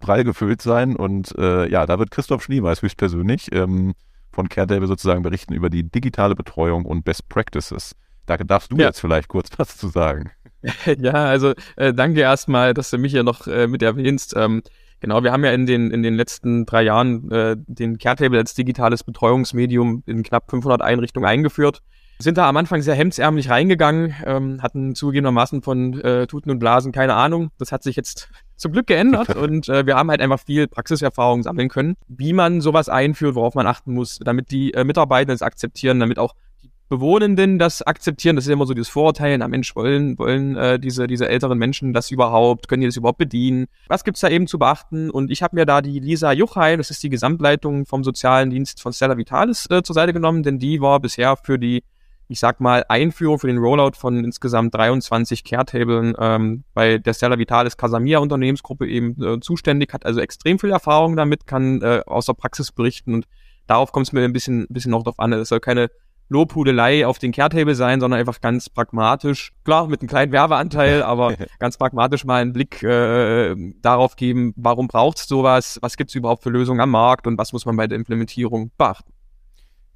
prall 0.00 0.24
gefüllt 0.24 0.62
sein 0.62 0.96
und 0.96 1.36
äh, 1.38 1.68
ja, 1.68 1.86
da 1.86 1.98
wird 1.98 2.10
Christoph 2.10 2.42
Schneeweiß 2.42 2.82
höchstpersönlich 2.82 3.52
ähm, 3.52 3.94
von 4.30 4.48
Caretable 4.48 4.86
sozusagen 4.86 5.22
berichten 5.22 5.54
über 5.54 5.70
die 5.70 5.84
digitale 5.84 6.34
Betreuung 6.34 6.84
und 6.84 7.04
Best 7.04 7.28
Practices. 7.28 7.94
Da 8.26 8.36
darfst 8.36 8.72
du 8.72 8.76
ja. 8.76 8.86
jetzt 8.86 9.00
vielleicht 9.00 9.28
kurz 9.28 9.48
was 9.56 9.76
zu 9.76 9.88
sagen. 9.88 10.30
Ja, 10.98 11.24
also 11.24 11.54
äh, 11.74 11.92
danke 11.92 12.20
erstmal, 12.20 12.72
dass 12.72 12.90
du 12.90 12.96
mich 12.96 13.10
hier 13.10 13.24
noch 13.24 13.48
äh, 13.48 13.66
mit 13.66 13.82
erwähnst. 13.82 14.34
Ähm, 14.36 14.62
genau, 15.00 15.24
wir 15.24 15.32
haben 15.32 15.44
ja 15.44 15.50
in 15.50 15.66
den, 15.66 15.90
in 15.90 16.04
den 16.04 16.14
letzten 16.14 16.66
drei 16.66 16.84
Jahren 16.84 17.28
äh, 17.32 17.56
den 17.58 17.98
Caretable 17.98 18.38
als 18.38 18.54
digitales 18.54 19.02
Betreuungsmedium 19.02 20.04
in 20.06 20.22
knapp 20.22 20.48
500 20.50 20.80
Einrichtungen 20.80 21.28
eingeführt 21.28 21.82
sind 22.22 22.38
da 22.38 22.48
am 22.48 22.56
Anfang 22.56 22.82
sehr 22.82 22.94
hemdsärmlich 22.94 23.50
reingegangen, 23.50 24.14
ähm, 24.24 24.62
hatten 24.62 24.94
zugegebenermaßen 24.94 25.62
von 25.62 26.00
äh, 26.00 26.26
Tuten 26.26 26.50
und 26.50 26.58
Blasen 26.58 26.92
keine 26.92 27.14
Ahnung. 27.14 27.50
Das 27.58 27.72
hat 27.72 27.82
sich 27.82 27.96
jetzt 27.96 28.30
zum 28.56 28.72
Glück 28.72 28.86
geändert 28.86 29.34
und 29.36 29.68
äh, 29.68 29.86
wir 29.86 29.96
haben 29.96 30.10
halt 30.10 30.20
einfach 30.20 30.40
viel 30.40 30.68
Praxiserfahrung 30.68 31.42
sammeln 31.42 31.68
können, 31.68 31.96
wie 32.08 32.32
man 32.32 32.60
sowas 32.60 32.88
einführt, 32.88 33.34
worauf 33.34 33.54
man 33.54 33.66
achten 33.66 33.92
muss, 33.92 34.18
damit 34.18 34.50
die 34.50 34.72
äh, 34.74 34.84
Mitarbeiter 34.84 35.32
es 35.32 35.42
akzeptieren, 35.42 36.00
damit 36.00 36.18
auch 36.18 36.34
die 36.62 36.70
Bewohnenden 36.88 37.58
das 37.58 37.82
akzeptieren. 37.82 38.36
Das 38.36 38.46
ist 38.46 38.52
immer 38.52 38.66
so 38.66 38.74
dieses 38.74 38.88
Vorurteil, 38.88 39.36
na 39.38 39.48
Mensch, 39.48 39.74
wollen, 39.74 40.18
wollen 40.18 40.56
äh, 40.56 40.78
diese, 40.78 41.06
diese 41.06 41.28
älteren 41.28 41.58
Menschen 41.58 41.92
das 41.92 42.10
überhaupt, 42.10 42.68
können 42.68 42.82
die 42.82 42.88
das 42.88 42.96
überhaupt 42.96 43.18
bedienen? 43.18 43.66
Was 43.88 44.04
gibt's 44.04 44.20
da 44.20 44.28
eben 44.28 44.46
zu 44.46 44.58
beachten? 44.58 45.10
Und 45.10 45.30
ich 45.30 45.42
habe 45.42 45.56
mir 45.56 45.66
da 45.66 45.82
die 45.82 45.98
Lisa 45.98 46.32
Juchheim, 46.32 46.78
das 46.78 46.90
ist 46.90 47.02
die 47.02 47.10
Gesamtleitung 47.10 47.86
vom 47.86 48.04
sozialen 48.04 48.50
Dienst 48.50 48.80
von 48.80 48.92
Stella 48.92 49.16
Vitalis, 49.16 49.66
äh, 49.70 49.82
zur 49.82 49.94
Seite 49.94 50.12
genommen, 50.12 50.42
denn 50.42 50.58
die 50.58 50.80
war 50.80 51.00
bisher 51.00 51.36
für 51.36 51.58
die 51.58 51.82
ich 52.28 52.40
sag 52.40 52.60
mal, 52.60 52.84
Einführung 52.88 53.38
für 53.38 53.46
den 53.46 53.58
Rollout 53.58 53.92
von 53.96 54.24
insgesamt 54.24 54.74
23 54.74 55.44
Caretablen 55.44 56.14
ähm, 56.18 56.64
bei 56.74 56.98
der 56.98 57.14
Stella 57.14 57.38
Vitalis 57.38 57.76
Casamia 57.76 58.18
Unternehmensgruppe 58.18 58.88
eben 58.88 59.22
äh, 59.22 59.40
zuständig, 59.40 59.92
hat 59.92 60.06
also 60.06 60.20
extrem 60.20 60.58
viel 60.58 60.70
Erfahrung 60.70 61.16
damit, 61.16 61.46
kann 61.46 61.82
äh, 61.82 62.02
aus 62.06 62.26
der 62.26 62.34
Praxis 62.34 62.72
berichten 62.72 63.14
und 63.14 63.26
darauf 63.66 63.92
kommt 63.92 64.06
es 64.06 64.12
mir 64.12 64.24
ein 64.24 64.32
bisschen, 64.32 64.62
ein 64.62 64.72
bisschen 64.72 64.90
noch 64.90 65.02
drauf 65.02 65.18
an. 65.18 65.32
Es 65.32 65.48
soll 65.48 65.60
keine 65.60 65.90
Lobhudelei 66.28 67.06
auf 67.06 67.18
den 67.18 67.30
Caretable 67.30 67.74
sein, 67.74 68.00
sondern 68.00 68.18
einfach 68.18 68.40
ganz 68.40 68.70
pragmatisch, 68.70 69.52
klar, 69.64 69.86
mit 69.86 70.00
einem 70.00 70.08
kleinen 70.08 70.32
Werbeanteil, 70.32 71.02
aber 71.02 71.34
ganz 71.58 71.76
pragmatisch 71.76 72.24
mal 72.24 72.40
einen 72.40 72.52
Blick 72.52 72.82
äh, 72.82 73.54
darauf 73.82 74.16
geben, 74.16 74.54
warum 74.56 74.88
braucht 74.88 75.18
es 75.18 75.26
sowas, 75.26 75.78
was 75.82 75.96
gibt 75.96 76.10
es 76.10 76.14
überhaupt 76.14 76.42
für 76.42 76.50
Lösungen 76.50 76.80
am 76.80 76.90
Markt 76.90 77.26
und 77.26 77.38
was 77.38 77.52
muss 77.52 77.66
man 77.66 77.76
bei 77.76 77.86
der 77.86 77.96
Implementierung 77.96 78.70
beachten. 78.78 79.12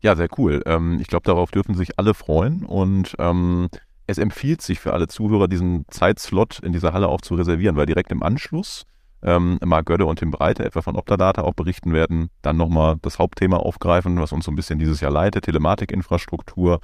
Ja, 0.06 0.14
sehr 0.14 0.28
cool. 0.38 0.62
Ähm, 0.66 0.98
ich 1.00 1.08
glaube, 1.08 1.24
darauf 1.24 1.50
dürfen 1.50 1.74
sich 1.74 1.98
alle 1.98 2.14
freuen 2.14 2.64
und 2.64 3.16
ähm, 3.18 3.66
es 4.06 4.18
empfiehlt 4.18 4.62
sich 4.62 4.78
für 4.78 4.92
alle 4.92 5.08
Zuhörer, 5.08 5.48
diesen 5.48 5.84
Zeitslot 5.88 6.60
in 6.60 6.72
dieser 6.72 6.92
Halle 6.92 7.08
auch 7.08 7.20
zu 7.20 7.34
reservieren, 7.34 7.74
weil 7.74 7.86
direkt 7.86 8.12
im 8.12 8.22
Anschluss 8.22 8.84
ähm, 9.24 9.58
Marc 9.64 9.86
Gödde 9.86 10.06
und 10.06 10.20
Tim 10.20 10.30
Breite 10.30 10.64
etwa 10.64 10.80
von 10.80 10.94
Optadata 10.94 11.42
auch 11.42 11.54
berichten 11.54 11.92
werden, 11.92 12.28
dann 12.40 12.56
nochmal 12.56 12.98
das 13.02 13.18
Hauptthema 13.18 13.56
aufgreifen, 13.56 14.20
was 14.20 14.30
uns 14.30 14.44
so 14.44 14.52
ein 14.52 14.54
bisschen 14.54 14.78
dieses 14.78 15.00
Jahr 15.00 15.10
leitet, 15.10 15.46
Telematikinfrastruktur, 15.46 16.78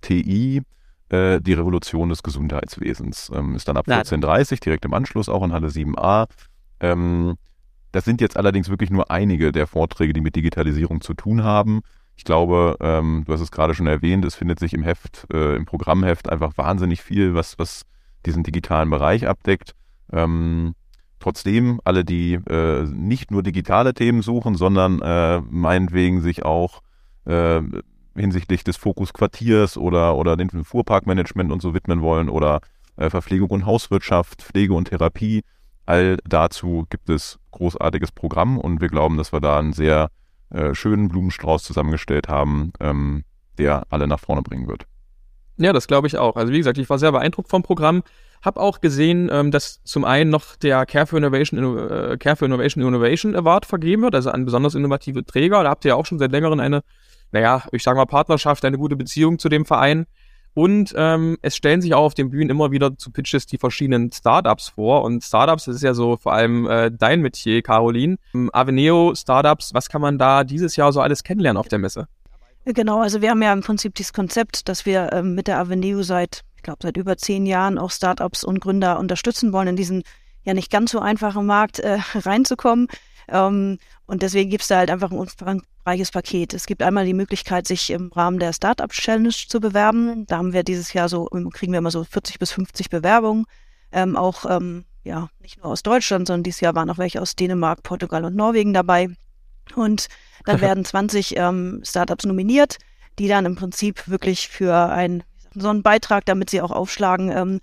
TI, 0.00 0.62
äh, 1.10 1.40
die 1.40 1.52
Revolution 1.52 2.08
des 2.08 2.24
Gesundheitswesens. 2.24 3.30
Ähm, 3.32 3.54
ist 3.54 3.68
dann 3.68 3.76
ab 3.76 3.86
14.30 3.86 4.50
Uhr, 4.50 4.58
direkt 4.58 4.84
im 4.84 4.94
Anschluss 4.94 5.28
auch 5.28 5.44
in 5.44 5.52
Halle 5.52 5.68
7a. 5.68 6.26
Ähm, 6.80 7.36
das 7.92 8.04
sind 8.04 8.20
jetzt 8.20 8.36
allerdings 8.36 8.68
wirklich 8.68 8.90
nur 8.90 9.12
einige 9.12 9.52
der 9.52 9.68
Vorträge, 9.68 10.12
die 10.12 10.20
mit 10.20 10.34
Digitalisierung 10.34 11.02
zu 11.02 11.14
tun 11.14 11.44
haben. 11.44 11.82
Ich 12.16 12.24
glaube, 12.24 12.76
ähm, 12.80 13.24
du 13.26 13.32
hast 13.32 13.40
es 13.40 13.50
gerade 13.50 13.74
schon 13.74 13.86
erwähnt, 13.86 14.24
es 14.24 14.34
findet 14.34 14.58
sich 14.58 14.72
im 14.72 14.82
Heft, 14.82 15.26
äh, 15.32 15.56
im 15.56 15.64
Programmheft 15.64 16.28
einfach 16.28 16.56
wahnsinnig 16.56 17.02
viel, 17.02 17.34
was, 17.34 17.58
was 17.58 17.82
diesen 18.24 18.42
digitalen 18.42 18.90
Bereich 18.90 19.26
abdeckt. 19.26 19.74
Ähm, 20.12 20.74
trotzdem, 21.18 21.80
alle, 21.84 22.04
die 22.04 22.34
äh, 22.34 22.84
nicht 22.84 23.30
nur 23.30 23.42
digitale 23.42 23.94
Themen 23.94 24.22
suchen, 24.22 24.54
sondern 24.54 25.00
äh, 25.02 25.40
meinetwegen 25.40 26.20
sich 26.20 26.44
auch 26.44 26.82
äh, 27.24 27.62
hinsichtlich 28.16 28.62
des 28.64 28.76
Fokus 28.76 29.12
Quartiers 29.12 29.76
oder, 29.76 30.16
oder 30.16 30.36
den 30.36 30.50
Fuhrparkmanagement 30.50 31.50
und 31.50 31.62
so 31.62 31.74
widmen 31.74 32.00
wollen 32.00 32.28
oder 32.28 32.60
äh, 32.96 33.10
Verpflegung 33.10 33.50
und 33.50 33.66
Hauswirtschaft, 33.66 34.42
Pflege 34.42 34.74
und 34.74 34.88
Therapie. 34.88 35.42
All 35.86 36.18
dazu 36.24 36.86
gibt 36.88 37.10
es 37.10 37.38
großartiges 37.50 38.12
Programm 38.12 38.58
und 38.58 38.80
wir 38.80 38.88
glauben, 38.88 39.16
dass 39.16 39.32
wir 39.32 39.40
da 39.40 39.58
einen 39.58 39.72
sehr 39.72 40.10
äh, 40.54 40.74
schönen 40.74 41.08
Blumenstrauß 41.08 41.62
zusammengestellt 41.64 42.28
haben, 42.28 42.72
ähm, 42.80 43.24
der 43.58 43.84
alle 43.90 44.06
nach 44.06 44.20
vorne 44.20 44.42
bringen 44.42 44.68
wird. 44.68 44.86
Ja, 45.56 45.72
das 45.72 45.86
glaube 45.86 46.06
ich 46.06 46.16
auch. 46.16 46.36
Also 46.36 46.52
wie 46.52 46.58
gesagt, 46.58 46.78
ich 46.78 46.88
war 46.88 46.98
sehr 46.98 47.12
beeindruckt 47.12 47.48
vom 47.48 47.62
Programm. 47.62 48.02
Hab 48.42 48.56
auch 48.56 48.80
gesehen, 48.80 49.30
ähm, 49.32 49.50
dass 49.50 49.82
zum 49.84 50.04
einen 50.04 50.30
noch 50.30 50.56
der 50.56 50.84
Care 50.86 51.06
for 51.06 51.18
Innovation, 51.18 51.78
äh, 51.78 52.16
Care 52.18 52.36
for 52.36 52.46
Innovation 52.46 52.86
Innovation 52.86 53.34
Award 53.36 53.66
vergeben 53.66 54.02
wird, 54.02 54.14
also 54.14 54.30
an 54.30 54.44
besonders 54.44 54.74
innovative 54.74 55.24
Träger. 55.24 55.62
Da 55.62 55.70
habt 55.70 55.84
ihr 55.84 55.90
ja 55.90 55.94
auch 55.94 56.06
schon 56.06 56.18
seit 56.18 56.32
längerem 56.32 56.60
eine, 56.60 56.82
naja, 57.32 57.62
ich 57.72 57.82
sage 57.82 57.96
mal 57.96 58.06
Partnerschaft, 58.06 58.64
eine 58.64 58.78
gute 58.78 58.96
Beziehung 58.96 59.38
zu 59.38 59.48
dem 59.48 59.64
Verein. 59.64 60.06
Und 60.54 60.94
ähm, 60.96 61.36
es 61.42 61.56
stellen 61.56 61.82
sich 61.82 61.94
auch 61.94 62.04
auf 62.04 62.14
den 62.14 62.30
Bühnen 62.30 62.48
immer 62.48 62.70
wieder 62.70 62.96
zu 62.96 63.10
Pitches 63.10 63.46
die 63.46 63.58
verschiedenen 63.58 64.12
Startups 64.12 64.68
vor. 64.68 65.02
Und 65.02 65.24
Startups, 65.24 65.64
das 65.64 65.76
ist 65.76 65.82
ja 65.82 65.94
so 65.94 66.16
vor 66.16 66.32
allem 66.32 66.66
äh, 66.68 66.90
dein 66.92 67.20
Metier, 67.20 67.60
Caroline. 67.60 68.16
Ähm, 68.34 68.50
Aveneo 68.52 69.14
Startups, 69.16 69.74
was 69.74 69.88
kann 69.88 70.00
man 70.00 70.16
da 70.16 70.44
dieses 70.44 70.76
Jahr 70.76 70.92
so 70.92 71.00
alles 71.00 71.24
kennenlernen 71.24 71.58
auf 71.58 71.68
der 71.68 71.80
Messe? 71.80 72.06
Genau, 72.66 73.00
also 73.00 73.20
wir 73.20 73.30
haben 73.30 73.42
ja 73.42 73.52
im 73.52 73.62
Prinzip 73.62 73.94
dieses 73.94 74.12
Konzept, 74.12 74.68
dass 74.68 74.86
wir 74.86 75.12
ähm, 75.12 75.34
mit 75.34 75.48
der 75.48 75.58
Avenue 75.58 76.02
seit, 76.02 76.44
ich 76.56 76.62
glaube, 76.62 76.78
seit 76.82 76.96
über 76.96 77.16
zehn 77.16 77.44
Jahren 77.44 77.76
auch 77.76 77.90
Startups 77.90 78.42
und 78.44 78.60
Gründer 78.60 78.98
unterstützen 78.98 79.52
wollen, 79.52 79.68
in 79.68 79.76
diesen 79.76 80.02
ja 80.44 80.54
nicht 80.54 80.70
ganz 80.70 80.92
so 80.92 81.00
einfachen 81.00 81.46
Markt 81.46 81.80
äh, 81.80 81.98
reinzukommen. 82.14 82.88
Ähm, 83.28 83.78
und 84.06 84.22
deswegen 84.22 84.50
gibt 84.50 84.62
es 84.62 84.68
da 84.68 84.78
halt 84.78 84.90
einfach 84.90 85.10
ein 85.10 85.18
umfangreiches 85.18 86.10
Paket. 86.10 86.54
Es 86.54 86.66
gibt 86.66 86.82
einmal 86.82 87.06
die 87.06 87.14
Möglichkeit, 87.14 87.66
sich 87.66 87.90
im 87.90 88.12
Rahmen 88.12 88.38
der 88.38 88.52
Startup 88.52 88.90
Challenge 88.90 89.30
zu 89.30 89.60
bewerben. 89.60 90.26
Da 90.26 90.38
haben 90.38 90.52
wir 90.52 90.62
dieses 90.62 90.92
Jahr 90.92 91.08
so, 91.08 91.26
kriegen 91.52 91.72
wir 91.72 91.78
immer 91.78 91.90
so 91.90 92.04
40 92.04 92.38
bis 92.38 92.52
50 92.52 92.90
Bewerbungen. 92.90 93.44
Ähm, 93.92 94.16
auch 94.16 94.44
ähm, 94.48 94.84
ja, 95.04 95.28
nicht 95.40 95.58
nur 95.58 95.66
aus 95.66 95.82
Deutschland, 95.82 96.26
sondern 96.26 96.42
dieses 96.42 96.60
Jahr 96.60 96.74
waren 96.74 96.90
auch 96.90 96.98
welche 96.98 97.20
aus 97.20 97.36
Dänemark, 97.36 97.82
Portugal 97.82 98.24
und 98.24 98.34
Norwegen 98.34 98.74
dabei. 98.74 99.08
Und 99.74 100.08
dann 100.44 100.60
werden 100.60 100.84
20 100.84 101.36
ähm, 101.36 101.82
Startups 101.84 102.24
nominiert, 102.24 102.78
die 103.18 103.28
dann 103.28 103.46
im 103.46 103.54
Prinzip 103.54 104.08
wirklich 104.08 104.48
für 104.48 104.74
ein, 104.90 105.22
so 105.54 105.68
einen 105.68 105.82
Beitrag, 105.82 106.24
damit 106.24 106.50
sie 106.50 106.60
auch 106.60 106.72
aufschlagen, 106.72 107.30
ähm, 107.30 107.60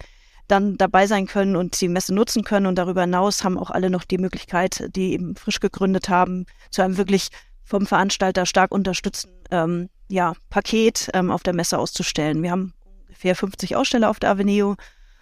dann 0.51 0.77
dabei 0.77 1.07
sein 1.07 1.27
können 1.27 1.55
und 1.55 1.79
die 1.79 1.87
Messe 1.87 2.13
nutzen 2.13 2.43
können. 2.43 2.65
Und 2.65 2.75
darüber 2.75 3.01
hinaus 3.01 3.43
haben 3.43 3.57
auch 3.57 3.71
alle 3.71 3.89
noch 3.89 4.03
die 4.03 4.17
Möglichkeit, 4.17 4.89
die 4.95 5.13
eben 5.13 5.35
frisch 5.35 5.59
gegründet 5.59 6.09
haben, 6.09 6.45
zu 6.69 6.81
einem 6.81 6.97
wirklich 6.97 7.29
vom 7.63 7.85
Veranstalter 7.85 8.45
stark 8.45 8.71
unterstützten 8.71 9.31
ähm, 9.49 9.89
ja, 10.09 10.33
Paket 10.49 11.09
ähm, 11.13 11.31
auf 11.31 11.43
der 11.43 11.53
Messe 11.53 11.77
auszustellen. 11.77 12.43
Wir 12.43 12.51
haben 12.51 12.73
ungefähr 13.07 13.35
50 13.35 13.75
Aussteller 13.75 14.09
auf 14.09 14.19
der 14.19 14.31
Avenue 14.31 14.75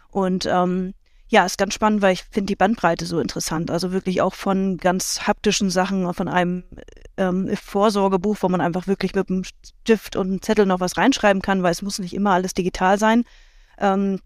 und 0.09 0.47
ähm, 0.47 0.93
ja, 1.27 1.45
ist 1.45 1.59
ganz 1.59 1.75
spannend, 1.75 2.01
weil 2.01 2.13
ich 2.13 2.23
finde 2.23 2.47
die 2.47 2.55
Bandbreite 2.55 3.05
so 3.05 3.19
interessant. 3.19 3.69
Also 3.69 3.91
wirklich 3.91 4.21
auch 4.21 4.33
von 4.33 4.77
ganz 4.77 5.27
haptischen 5.27 5.69
Sachen, 5.69 6.11
von 6.15 6.27
einem 6.27 6.63
ähm, 7.17 7.55
Vorsorgebuch, 7.55 8.37
wo 8.41 8.49
man 8.49 8.61
einfach 8.61 8.87
wirklich 8.87 9.13
mit 9.13 9.29
einem 9.29 9.43
Stift 9.43 10.15
und 10.15 10.27
einem 10.27 10.41
Zettel 10.41 10.65
noch 10.65 10.79
was 10.79 10.97
reinschreiben 10.97 11.43
kann, 11.43 11.61
weil 11.61 11.71
es 11.71 11.83
muss 11.83 11.99
nicht 11.99 12.15
immer 12.15 12.31
alles 12.31 12.55
digital 12.55 12.97
sein. 12.97 13.25
Ähm, 13.77 14.19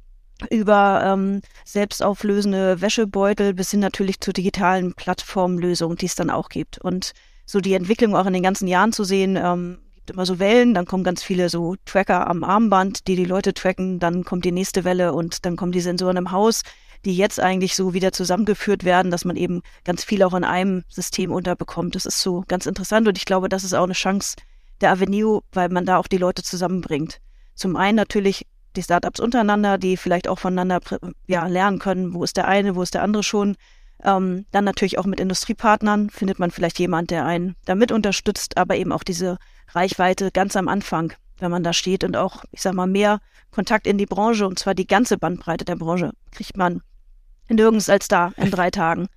über 0.50 1.02
ähm, 1.06 1.42
selbstauflösende 1.66 2.82
Wäschebeutel 2.82 3.54
bis 3.54 3.72
hin 3.72 3.80
natürlich 3.80 4.20
zu 4.20 4.34
digitalen 4.34 4.94
Plattformlösungen, 4.94 5.98
die 5.98 6.08
es 6.08 6.16
dann 6.16 6.30
auch 6.30 6.50
gibt. 6.50 6.80
Und 6.80 7.14
so 7.46 7.60
die 7.60 7.74
Entwicklung 7.74 8.16
auch 8.16 8.26
in 8.26 8.34
den 8.34 8.44
ganzen 8.44 8.68
Jahren 8.68 8.94
zu 8.94 9.04
sehen, 9.04 9.38
ähm, 9.38 9.80
gibt 9.96 10.12
immer 10.12 10.26
so 10.26 10.40
Wellen, 10.40 10.74
dann 10.74 10.86
kommen 10.86 11.04
ganz 11.04 11.24
viele 11.24 11.50
so 11.50 11.76
Tracker 11.86 12.28
am 12.28 12.44
Armband, 12.44 13.08
die 13.08 13.16
die 13.16 13.26
Leute 13.26 13.54
tracken, 13.54 14.00
dann 14.00 14.24
kommt 14.24 14.44
die 14.44 14.52
nächste 14.52 14.84
Welle 14.84 15.14
und 15.14 15.46
dann 15.46 15.56
kommen 15.56 15.72
die 15.72 15.82
Sensoren 15.82 16.18
im 16.18 16.32
Haus 16.32 16.64
die 17.06 17.16
jetzt 17.16 17.40
eigentlich 17.40 17.76
so 17.76 17.94
wieder 17.94 18.12
zusammengeführt 18.12 18.84
werden, 18.84 19.12
dass 19.12 19.26
man 19.26 19.36
eben 19.36 19.62
ganz 19.84 20.04
viel 20.04 20.24
auch 20.24 20.34
in 20.34 20.44
einem 20.44 20.84
System 20.88 21.32
unterbekommt. 21.32 21.96
Das 21.96 22.06
ist 22.06 22.22
so 22.22 22.44
ganz 22.48 22.66
interessant 22.66 23.08
und 23.08 23.18
ich 23.18 23.26
glaube, 23.26 23.50
das 23.50 23.64
ist 23.64 23.74
auch 23.74 23.84
eine 23.84 23.94
Chance 23.94 24.36
der 24.82 24.92
Avenue, 24.92 25.42
weil 25.52 25.70
man 25.70 25.86
da 25.86 25.98
auch 25.98 26.08
die 26.08 26.18
Leute 26.18 26.44
zusammenbringt. 26.44 27.20
Zum 27.56 27.76
einen 27.76 27.98
natürlich 27.98 28.48
die 28.76 28.84
Startups 28.84 29.20
untereinander, 29.20 29.78
die 29.78 29.98
vielleicht 29.98 30.28
auch 30.28 30.40
voneinander 30.40 30.80
ja, 31.28 31.48
lernen 31.48 31.80
können, 31.80 32.14
wo 32.14 32.24
ist 32.24 32.38
der 32.38 32.48
eine, 32.48 32.76
wo 32.76 32.82
ist 32.82 32.94
der 32.94 33.04
andere 33.04 33.24
schon. 33.24 33.56
Ähm, 34.04 34.46
dann 34.52 34.66
natürlich 34.66 34.98
auch 35.00 35.06
mit 35.06 35.20
Industriepartnern 35.20 36.10
findet 36.10 36.40
man 36.40 36.52
vielleicht 36.52 36.80
jemand, 36.80 37.12
der 37.12 37.26
einen 37.26 37.56
damit 37.66 37.92
unterstützt, 37.92 38.58
aber 38.58 38.76
eben 38.76 38.92
auch 38.92 39.04
diese 39.04 39.38
Reichweite 39.72 40.32
ganz 40.32 40.56
am 40.56 40.68
Anfang, 40.68 41.14
wenn 41.40 41.52
man 41.52 41.64
da 41.64 41.74
steht 41.74 42.04
und 42.04 42.18
auch, 42.18 42.44
ich 42.52 42.62
sag 42.62 42.74
mal, 42.74 42.88
mehr 42.88 43.20
Kontakt 43.52 43.88
in 43.88 43.98
die 43.98 44.06
Branche 44.06 44.48
und 44.48 44.60
zwar 44.60 44.74
die 44.74 44.88
ganze 44.88 45.18
Bandbreite 45.18 45.64
der 45.64 45.76
Branche 45.76 46.12
kriegt 46.32 46.58
man 46.58 46.82
nirgends 47.50 47.90
als 47.90 48.08
da 48.08 48.34
in 48.38 48.52
drei 48.52 48.72
Tagen. 48.72 49.08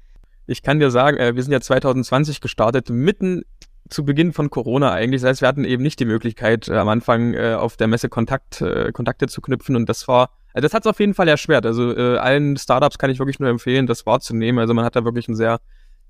Ich 0.47 0.63
kann 0.63 0.79
dir 0.79 0.91
sagen, 0.91 1.17
äh, 1.17 1.35
wir 1.35 1.43
sind 1.43 1.53
ja 1.53 1.61
2020 1.61 2.41
gestartet, 2.41 2.89
mitten 2.91 3.43
zu 3.89 4.05
Beginn 4.05 4.33
von 4.33 4.51
Corona 4.51 4.93
eigentlich. 4.93 5.23
Das 5.23 5.31
heißt, 5.31 5.41
wir 5.43 5.49
hatten 5.49 5.65
eben 5.65 5.83
nicht 5.83 6.01
die 6.01 6.05
Möglichkeit, 6.05 6.69
äh, 6.69 6.77
am 6.77 6.89
Anfang 6.89 7.35
äh, 7.35 7.55
auf 7.55 7.77
der 7.77 7.87
Messe 7.87 8.09
Kontakt, 8.09 8.61
äh, 8.61 8.93
Kontakte 8.93 9.27
zu 9.29 9.41
knüpfen. 9.41 9.77
Und 9.77 9.89
das 9.89 10.09
war, 10.09 10.31
also 10.53 10.67
das 10.67 10.75
hat 10.75 10.85
es 10.85 10.91
auf 10.91 11.01
jeden 11.01 11.15
Fall 11.15 11.29
erschwert. 11.29 11.67
Also 11.67 11.97
äh, 11.97 12.19
allen 12.19 12.57
Startups 12.57 12.99
kann 12.99 13.11
ich 13.11 13.19
wirklich 13.19 13.41
nur 13.41 13.49
empfehlen, 13.49 13.87
das 13.87 14.07
wahrzunehmen. 14.07 14.59
Also 14.59 14.75
man 14.75 14.85
hat 14.85 14.97
da 14.97 15.05
wirklich 15.05 15.29
ein 15.29 15.37
sehr 15.37 15.59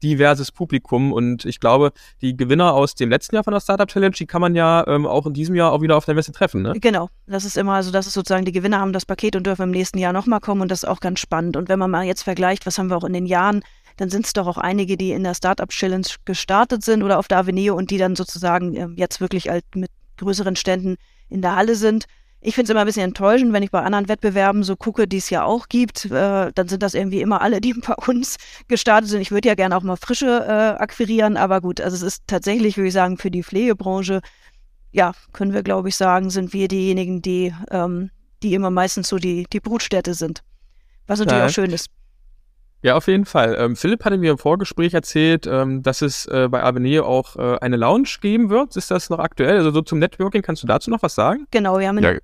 diverses 0.02 0.52
Publikum 0.52 1.12
und 1.12 1.45
ich 1.45 1.61
glaube, 1.61 1.92
die 2.21 2.37
Gewinner 2.37 2.75
aus 2.75 2.95
dem 2.95 3.11
letzten 3.11 3.35
Jahr 3.35 3.45
von 3.45 3.52
der 3.52 3.61
Startup 3.61 3.88
Challenge, 3.88 4.14
die 4.14 4.26
kann 4.26 4.40
man 4.40 4.54
ja 4.54 4.87
ähm, 4.87 5.06
auch 5.06 5.26
in 5.26 5.33
diesem 5.33 5.54
Jahr 5.54 5.73
auch 5.73 5.80
wieder 5.80 5.97
auf 5.97 6.04
der 6.04 6.14
Messe 6.14 6.33
treffen, 6.33 6.62
ne? 6.62 6.75
Genau, 6.80 7.09
das 7.26 7.45
ist 7.45 7.56
immer, 7.56 7.75
also 7.75 7.90
das 7.90 8.06
ist 8.06 8.12
sozusagen, 8.14 8.45
die 8.45 8.52
Gewinner 8.52 8.80
haben 8.80 8.92
das 8.92 9.06
Paket 9.06 9.37
und 9.37 9.47
dürfen 9.47 9.62
im 9.62 9.71
nächsten 9.71 9.99
Jahr 9.99 10.12
nochmal 10.12 10.40
kommen 10.40 10.61
und 10.61 10.71
das 10.71 10.83
ist 10.83 10.88
auch 10.88 11.00
ganz 11.00 11.21
spannend. 11.21 11.56
Und 11.56 11.68
wenn 11.68 11.78
man 11.78 11.90
mal 11.90 12.04
jetzt 12.04 12.23
vergleicht, 12.23 12.66
was 12.66 12.78
haben 12.78 12.90
wir 12.90 12.97
auch 12.97 13.04
in 13.04 13.12
den 13.12 13.26
Jahren, 13.26 13.62
dann 13.97 14.11
sind 14.11 14.26
es 14.26 14.33
doch 14.33 14.47
auch 14.47 14.59
einige, 14.59 14.97
die 14.97 15.12
in 15.12 15.25
der 15.25 15.35
Startup 15.35 15.69
Challenge 15.69 16.07
gestartet 16.25 16.85
sind 16.85 17.03
oder 17.03 17.19
auf 17.19 17.29
der 17.29 17.38
Avenue 17.38 17.75
und 17.75 17.91
die 17.91 17.99
dann 17.99 18.17
sozusagen 18.17 18.76
äh, 18.76 18.88
jetzt 18.97 19.21
wirklich 19.21 19.49
halt 19.49 19.65
mit 19.75 19.91
größeren 20.19 20.57
Ständen 20.57 20.97
in 21.29 21.43
der 21.43 21.57
Halle 21.57 21.75
sind. 21.75 22.07
Ich 22.41 22.55
finde 22.55 22.67
es 22.67 22.71
immer 22.71 22.81
ein 22.81 22.87
bisschen 22.87 23.03
enttäuschend, 23.03 23.53
wenn 23.53 23.62
ich 23.62 23.71
bei 23.71 23.83
anderen 23.83 24.09
Wettbewerben 24.09 24.62
so 24.62 24.76
gucke, 24.76 25.09
die 25.09 25.17
es 25.17 25.31
ja 25.31 25.45
auch 25.45 25.69
gibt, 25.69 26.05
äh, 26.07 26.53
dann 26.55 26.69
sind 26.69 26.83
das 26.83 26.95
irgendwie 26.95 27.21
immer 27.21 27.41
alle, 27.41 27.61
die 27.61 27.75
bei 27.87 27.95
uns 28.07 28.37
gestartet 28.69 29.11
sind. 29.11 29.21
Ich 29.21 29.31
würde 29.31 29.49
ja 29.49 29.55
gerne 29.55 29.76
auch 29.76 29.83
mal 29.83 29.97
frische 29.97 30.45
äh, 30.47 30.81
akquirieren, 30.81 31.37
aber 31.37 31.61
gut, 31.61 31.81
also 31.81 31.97
es 31.97 32.03
ist 32.03 32.23
tatsächlich, 32.26 32.76
würde 32.76 32.88
ich 32.88 32.95
sagen, 32.95 33.17
für 33.17 33.31
die 33.31 33.43
Pflegebranche, 33.43 34.21
ja, 34.93 35.12
können 35.33 35.53
wir, 35.53 35.62
glaube 35.62 35.88
ich, 35.88 35.97
sagen, 35.97 36.31
sind 36.31 36.53
wir 36.53 36.69
diejenigen, 36.69 37.21
die, 37.21 37.55
ähm, 37.71 38.11
die 38.43 38.55
immer 38.55 38.71
meistens 38.71 39.09
so 39.09 39.19
die, 39.19 39.47
die 39.53 39.61
Brutstätte 39.61 40.15
sind. 40.15 40.43
Was 41.07 41.19
natürlich 41.19 41.38
ja. 41.38 41.47
auch 41.47 41.50
schön 41.50 41.71
ist. 41.71 41.88
Ja, 42.87 42.97
auf 42.97 43.09
jeden 43.09 43.25
Fall. 43.25 43.57
Ähm, 43.59 43.75
Philipp 43.75 44.05
hatte 44.05 44.16
mir 44.16 44.31
im 44.31 44.38
Vorgespräch 44.38 44.95
erzählt, 44.95 45.45
ähm, 45.50 45.83
dass 45.83 46.02
es 46.02 46.26
äh, 46.26 46.47
bei 46.49 46.62
Avenir 46.62 47.05
auch 47.05 47.35
äh, 47.35 47.59
eine 47.59 47.76
Lounge 47.76 48.09
geben 48.21 48.49
wird. 48.49 48.76
Ist 48.76 48.93
das 48.93 49.11
noch 49.11 49.19
aktuell? 49.19 49.57
Also 49.57 49.73
so 49.73 49.83
zum 49.83 49.99
Networking, 49.99 50.40
kannst 50.40 50.62
du 50.62 50.69
dazu 50.69 50.88
noch 50.88 51.02
was 51.02 51.16
sagen? 51.16 51.49
Genau, 51.50 51.81
wir 51.81 51.88
haben 51.88 51.99
ja, 51.99 52.14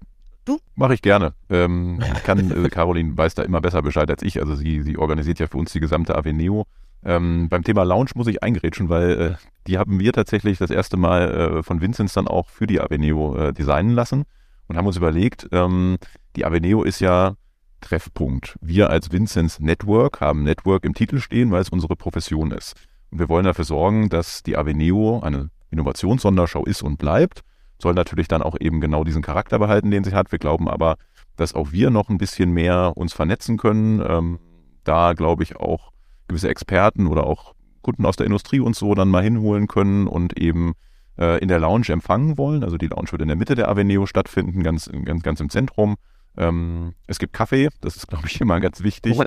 Du? 0.44 0.60
Mache 0.76 0.94
ich 0.94 1.02
gerne. 1.02 1.34
Ähm, 1.50 1.98
kann, 2.22 2.64
äh, 2.64 2.68
Caroline 2.68 3.18
weiß 3.18 3.34
da 3.34 3.42
immer 3.42 3.60
besser 3.60 3.82
Bescheid 3.82 4.08
als 4.08 4.22
ich. 4.22 4.38
Also 4.38 4.54
sie, 4.54 4.82
sie 4.82 4.98
organisiert 4.98 5.40
ja 5.40 5.48
für 5.48 5.58
uns 5.58 5.72
die 5.72 5.80
gesamte 5.80 6.14
Aveneo. 6.14 6.66
Ähm, 7.04 7.48
beim 7.48 7.64
Thema 7.64 7.82
Lounge 7.82 8.10
muss 8.14 8.28
ich 8.28 8.44
eingrätschen, 8.44 8.88
weil 8.88 9.10
äh, 9.20 9.34
die 9.66 9.78
haben 9.78 9.98
wir 9.98 10.12
tatsächlich 10.12 10.58
das 10.58 10.70
erste 10.70 10.96
Mal 10.96 11.58
äh, 11.58 11.62
von 11.64 11.80
Vinzenz 11.80 12.12
dann 12.12 12.28
auch 12.28 12.48
für 12.48 12.68
die 12.68 12.80
Aveneo 12.80 13.36
äh, 13.36 13.52
designen 13.52 13.96
lassen 13.96 14.26
und 14.68 14.76
haben 14.76 14.86
uns 14.86 14.96
überlegt, 14.96 15.48
ähm, 15.50 15.98
die 16.36 16.44
Aveneo 16.44 16.84
ist 16.84 17.00
ja 17.00 17.34
Treffpunkt. 17.82 18.56
Wir 18.62 18.88
als 18.88 19.12
Vinzenz 19.12 19.60
Network 19.60 20.20
haben 20.22 20.42
Network 20.42 20.84
im 20.84 20.94
Titel 20.94 21.18
stehen, 21.20 21.50
weil 21.50 21.60
es 21.60 21.68
unsere 21.68 21.96
Profession 21.96 22.50
ist. 22.50 22.74
Und 23.10 23.18
wir 23.18 23.28
wollen 23.28 23.44
dafür 23.44 23.66
sorgen, 23.66 24.08
dass 24.08 24.42
die 24.42 24.56
Aveneo 24.56 25.20
eine 25.20 25.50
Innovationssonderschau 25.70 26.64
ist 26.64 26.82
und 26.82 26.96
bleibt 26.96 27.42
soll 27.82 27.94
natürlich 27.94 28.28
dann 28.28 28.42
auch 28.42 28.56
eben 28.58 28.80
genau 28.80 29.04
diesen 29.04 29.22
Charakter 29.22 29.58
behalten, 29.58 29.90
den 29.90 30.04
sie 30.04 30.14
hat. 30.14 30.32
Wir 30.32 30.38
glauben 30.38 30.68
aber, 30.68 30.96
dass 31.36 31.54
auch 31.54 31.72
wir 31.72 31.90
noch 31.90 32.08
ein 32.08 32.18
bisschen 32.18 32.52
mehr 32.52 32.92
uns 32.96 33.12
vernetzen 33.12 33.58
können. 33.58 34.02
Ähm, 34.06 34.38
da 34.84 35.12
glaube 35.12 35.42
ich 35.42 35.56
auch 35.56 35.90
gewisse 36.28 36.48
Experten 36.48 37.08
oder 37.08 37.26
auch 37.26 37.54
Kunden 37.82 38.06
aus 38.06 38.16
der 38.16 38.26
Industrie 38.26 38.60
uns 38.60 38.78
so 38.78 38.94
dann 38.94 39.08
mal 39.08 39.22
hinholen 39.22 39.66
können 39.66 40.06
und 40.06 40.38
eben 40.38 40.74
äh, 41.18 41.40
in 41.40 41.48
der 41.48 41.58
Lounge 41.58 41.88
empfangen 41.88 42.38
wollen. 42.38 42.62
Also 42.62 42.78
die 42.78 42.86
Lounge 42.86 43.10
wird 43.10 43.22
in 43.22 43.28
der 43.28 43.36
Mitte 43.36 43.56
der 43.56 43.68
Avenue 43.68 44.06
stattfinden, 44.06 44.62
ganz, 44.62 44.88
ganz, 45.04 45.22
ganz 45.22 45.40
im 45.40 45.50
Zentrum. 45.50 45.96
Ähm, 46.36 46.94
es 47.06 47.18
gibt 47.18 47.32
Kaffee, 47.32 47.68
das 47.80 47.96
ist, 47.96 48.08
glaube 48.08 48.26
ich, 48.26 48.40
immer 48.40 48.60
ganz 48.60 48.82
wichtig. 48.82 49.18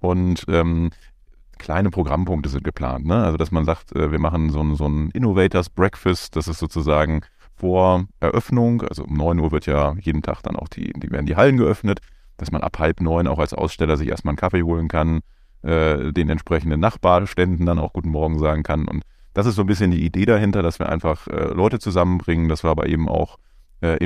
Und 0.00 0.44
ähm, 0.48 0.90
kleine 1.58 1.90
Programmpunkte 1.90 2.48
sind 2.48 2.64
geplant. 2.64 3.06
Ne? 3.06 3.22
Also, 3.24 3.36
dass 3.36 3.50
man 3.50 3.64
sagt, 3.64 3.94
äh, 3.96 4.12
wir 4.12 4.18
machen 4.18 4.50
so 4.50 4.60
ein, 4.60 4.76
so 4.76 4.86
ein 4.86 5.10
Innovators 5.10 5.70
Breakfast, 5.70 6.36
das 6.36 6.48
ist 6.48 6.58
sozusagen 6.58 7.22
vor 7.56 8.04
Eröffnung, 8.20 8.82
also 8.82 9.04
um 9.04 9.16
9 9.16 9.38
Uhr 9.38 9.52
wird 9.52 9.66
ja 9.66 9.94
jeden 10.00 10.22
Tag 10.22 10.42
dann 10.42 10.56
auch 10.56 10.68
die, 10.68 10.92
die 10.92 11.10
werden 11.10 11.26
die 11.26 11.36
Hallen 11.36 11.56
geöffnet, 11.56 12.00
dass 12.36 12.50
man 12.50 12.62
ab 12.62 12.78
halb 12.78 13.00
neun 13.00 13.28
auch 13.28 13.38
als 13.38 13.54
Aussteller 13.54 13.96
sich 13.96 14.08
erstmal 14.08 14.32
einen 14.32 14.38
Kaffee 14.38 14.62
holen 14.62 14.88
kann, 14.88 15.20
äh, 15.62 16.12
den 16.12 16.28
entsprechenden 16.28 16.80
Nachbarständen 16.80 17.64
dann 17.64 17.78
auch 17.78 17.92
Guten 17.92 18.10
Morgen 18.10 18.38
sagen 18.38 18.64
kann. 18.64 18.88
Und 18.88 19.04
das 19.34 19.46
ist 19.46 19.54
so 19.54 19.62
ein 19.62 19.66
bisschen 19.66 19.90
die 19.90 20.04
Idee 20.04 20.26
dahinter, 20.26 20.62
dass 20.62 20.78
wir 20.78 20.88
einfach 20.88 21.26
äh, 21.28 21.52
Leute 21.52 21.78
zusammenbringen, 21.78 22.48
dass 22.48 22.64
wir 22.64 22.70
aber 22.70 22.86
eben 22.86 23.08
auch 23.08 23.38
äh, 23.80 24.02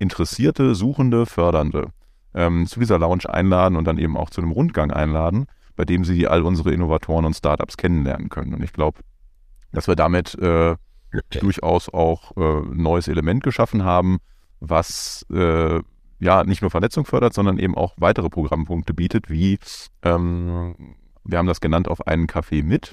Innovationsinteressierte, 0.00 0.74
Suchende, 0.74 1.26
Fördernde 1.26 1.92
ähm, 2.34 2.66
zu 2.66 2.80
dieser 2.80 2.98
Lounge 2.98 3.28
einladen 3.28 3.76
und 3.76 3.84
dann 3.84 3.98
eben 3.98 4.16
auch 4.16 4.30
zu 4.30 4.40
einem 4.40 4.50
Rundgang 4.50 4.90
einladen, 4.90 5.46
bei 5.76 5.84
dem 5.84 6.04
sie 6.04 6.26
all 6.26 6.42
unsere 6.42 6.72
Innovatoren 6.72 7.24
und 7.26 7.34
Startups 7.34 7.76
kennenlernen 7.76 8.30
können. 8.30 8.54
Und 8.54 8.64
ich 8.64 8.72
glaube, 8.72 9.00
dass 9.72 9.88
wir 9.88 9.96
damit 9.96 10.34
äh, 10.36 10.76
durchaus 11.40 11.88
auch 11.88 12.36
äh, 12.36 12.40
ein 12.40 12.82
neues 12.82 13.08
Element 13.08 13.42
geschaffen 13.42 13.84
haben, 13.84 14.18
was 14.60 15.26
äh, 15.30 15.80
ja 16.18 16.44
nicht 16.44 16.62
nur 16.62 16.70
Vernetzung 16.70 17.04
fördert, 17.04 17.34
sondern 17.34 17.58
eben 17.58 17.76
auch 17.76 17.94
weitere 17.98 18.30
Programmpunkte 18.30 18.94
bietet, 18.94 19.28
wie 19.28 19.58
ähm, 20.02 20.96
wir 21.24 21.38
haben 21.38 21.46
das 21.46 21.60
genannt 21.60 21.88
auf 21.88 22.06
einen 22.06 22.26
Kaffee 22.26 22.62
mit 22.62 22.92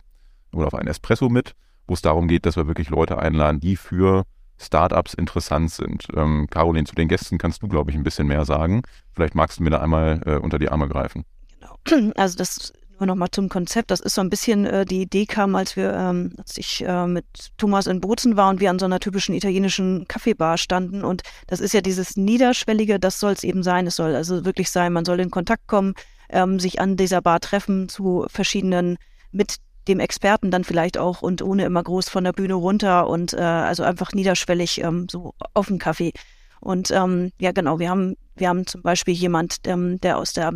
oder 0.51 0.67
auf 0.67 0.75
einen 0.75 0.87
Espresso 0.87 1.29
mit, 1.29 1.53
wo 1.87 1.93
es 1.93 2.01
darum 2.01 2.27
geht, 2.27 2.45
dass 2.45 2.57
wir 2.57 2.67
wirklich 2.67 2.89
Leute 2.89 3.17
einladen, 3.17 3.59
die 3.59 3.75
für 3.75 4.23
Startups 4.59 5.13
interessant 5.13 5.71
sind. 5.71 6.07
Ähm, 6.15 6.47
Caroline, 6.49 6.85
zu 6.85 6.95
den 6.95 7.07
Gästen 7.07 7.37
kannst 7.37 7.61
du, 7.61 7.67
glaube 7.67 7.91
ich, 7.91 7.97
ein 7.97 8.03
bisschen 8.03 8.27
mehr 8.27 8.45
sagen. 8.45 8.81
Vielleicht 9.13 9.35
magst 9.35 9.59
du 9.59 9.63
mir 9.63 9.69
da 9.69 9.79
einmal 9.79 10.21
äh, 10.25 10.35
unter 10.37 10.59
die 10.59 10.69
Arme 10.69 10.87
greifen. 10.87 11.23
Genau. 11.59 12.11
Also 12.17 12.37
das 12.37 12.73
nur 12.99 13.07
nochmal 13.07 13.29
zum 13.31 13.49
Konzept. 13.49 13.91
Das 13.91 13.99
ist 13.99 14.15
so 14.15 14.21
ein 14.21 14.29
bisschen 14.29 14.65
äh, 14.65 14.85
die 14.85 15.01
Idee 15.01 15.25
kam, 15.25 15.55
als 15.55 15.75
wir, 15.75 15.93
ähm, 15.93 16.33
als 16.37 16.57
ich 16.57 16.83
äh, 16.85 17.07
mit 17.07 17.25
Thomas 17.57 17.87
in 17.87 18.01
Bozen 18.01 18.37
war 18.37 18.49
und 18.49 18.59
wir 18.59 18.69
an 18.69 18.79
so 18.79 18.85
einer 18.85 18.99
typischen 18.99 19.35
italienischen 19.35 20.07
Kaffeebar 20.07 20.57
standen. 20.57 21.03
Und 21.03 21.21
das 21.47 21.59
ist 21.59 21.73
ja 21.73 21.81
dieses 21.81 22.17
Niederschwellige, 22.17 22.99
das 22.99 23.19
soll 23.19 23.33
es 23.33 23.43
eben 23.43 23.63
sein. 23.63 23.87
Es 23.87 23.95
soll 23.95 24.15
also 24.15 24.45
wirklich 24.45 24.71
sein, 24.71 24.93
man 24.93 25.05
soll 25.05 25.19
in 25.19 25.31
Kontakt 25.31 25.67
kommen, 25.67 25.93
ähm, 26.29 26.59
sich 26.59 26.79
an 26.81 26.97
dieser 26.97 27.21
Bar 27.21 27.39
treffen 27.39 27.89
zu 27.89 28.25
verschiedenen 28.29 28.97
mit 29.31 29.57
dem 29.87 29.99
Experten 29.99 30.51
dann 30.51 30.63
vielleicht 30.63 30.97
auch 30.97 31.21
und 31.21 31.41
ohne 31.41 31.65
immer 31.65 31.83
groß 31.83 32.09
von 32.09 32.23
der 32.23 32.33
Bühne 32.33 32.55
runter 32.55 33.07
und 33.07 33.33
äh, 33.33 33.37
also 33.37 33.83
einfach 33.83 34.11
niederschwellig 34.13 34.81
ähm, 34.83 35.07
so 35.09 35.33
auf 35.53 35.67
den 35.67 35.79
Kaffee. 35.79 36.13
Und 36.59 36.91
ähm, 36.91 37.31
ja, 37.39 37.51
genau, 37.51 37.79
wir 37.79 37.89
haben, 37.89 38.15
wir 38.35 38.49
haben 38.49 38.65
zum 38.65 38.81
Beispiel 38.81 39.13
jemand, 39.13 39.57
ähm, 39.65 39.99
der 40.01 40.17
aus 40.17 40.33
der 40.33 40.53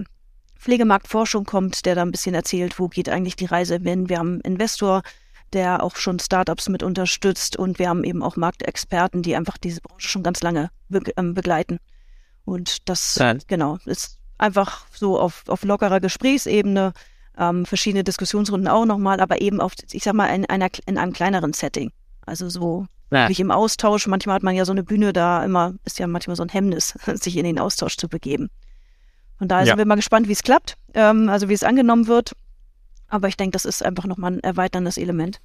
Pflegemarktforschung 0.58 1.46
kommt, 1.46 1.86
der 1.86 1.96
da 1.96 2.02
ein 2.04 2.12
bisschen 2.12 2.36
erzählt, 2.36 2.80
wo 2.80 2.88
geht 2.88 3.10
eigentlich 3.10 3.36
die 3.36 3.46
Reise 3.46 3.80
hin. 3.82 4.10
Wir 4.10 4.20
haben 4.20 4.34
einen 4.34 4.54
Investor, 4.54 5.02
der 5.54 5.84
auch 5.84 5.96
schon 5.96 6.20
Startups 6.20 6.70
mit 6.70 6.84
unterstützt 6.84 7.58
und 7.58 7.80
wir 7.80 7.90
haben 7.90 8.04
eben 8.04 8.24
auch 8.24 8.36
Marktexperten, 8.36 9.22
die 9.22 9.36
einfach 9.36 9.58
diese 9.58 9.82
Branche 9.82 10.08
schon 10.08 10.24
ganz 10.24 10.42
lange 10.42 10.70
be 10.90 11.02
ähm, 11.18 11.34
begleiten. 11.34 11.80
Und 12.46 12.90
das, 12.90 13.16
ja. 13.16 13.36
genau, 13.48 13.78
ist 13.86 14.18
einfach 14.38 14.86
so 14.92 15.20
auf, 15.20 15.44
auf 15.48 15.64
lockerer 15.64 16.00
Gesprächsebene 16.00 16.94
ähm, 17.38 17.66
verschiedene 17.66 18.04
Diskussionsrunden 18.04 18.68
auch 18.68 18.86
nochmal, 18.86 19.20
aber 19.20 19.42
eben 19.42 19.62
auf, 19.62 19.74
ich 19.92 20.04
sag 20.04 20.14
mal, 20.14 20.28
in, 20.28 20.46
einer, 20.46 20.70
in 20.86 20.98
einem 20.98 21.14
kleineren 21.14 21.54
Setting. 21.54 21.92
Also 22.26 22.50
so 22.50 22.86
ja. 23.12 23.22
wirklich 23.22 23.40
im 23.40 23.52
Austausch. 23.52 24.08
Manchmal 24.08 24.36
hat 24.36 24.44
man 24.44 24.56
ja 24.56 24.66
so 24.66 24.72
eine 24.72 24.84
Bühne 24.84 25.14
da 25.14 25.44
immer, 25.44 25.74
ist 25.86 26.00
ja 26.00 26.08
manchmal 26.08 26.36
so 26.36 26.44
ein 26.44 26.50
Hemmnis, 26.50 26.94
sich 27.14 27.38
in 27.38 27.46
den 27.46 27.60
Austausch 27.60 27.98
zu 27.98 28.08
begeben. 28.08 28.50
Von 29.38 29.48
daher 29.48 29.66
ja. 29.66 29.72
sind 29.72 29.80
wir 29.80 29.86
mal 29.86 29.96
gespannt, 29.96 30.28
wie 30.28 30.34
es 30.34 30.44
klappt, 30.44 30.78
ähm, 30.94 31.30
also 31.30 31.50
wie 31.50 31.54
es 31.54 31.64
angenommen 31.64 32.08
wird. 32.08 32.34
Aber 33.08 33.28
ich 33.28 33.38
denke, 33.38 33.54
das 33.54 33.66
ist 33.66 33.84
einfach 33.84 34.06
nochmal 34.06 34.34
ein 34.34 34.40
erweiterndes 34.40 34.98
Element. 34.98 35.42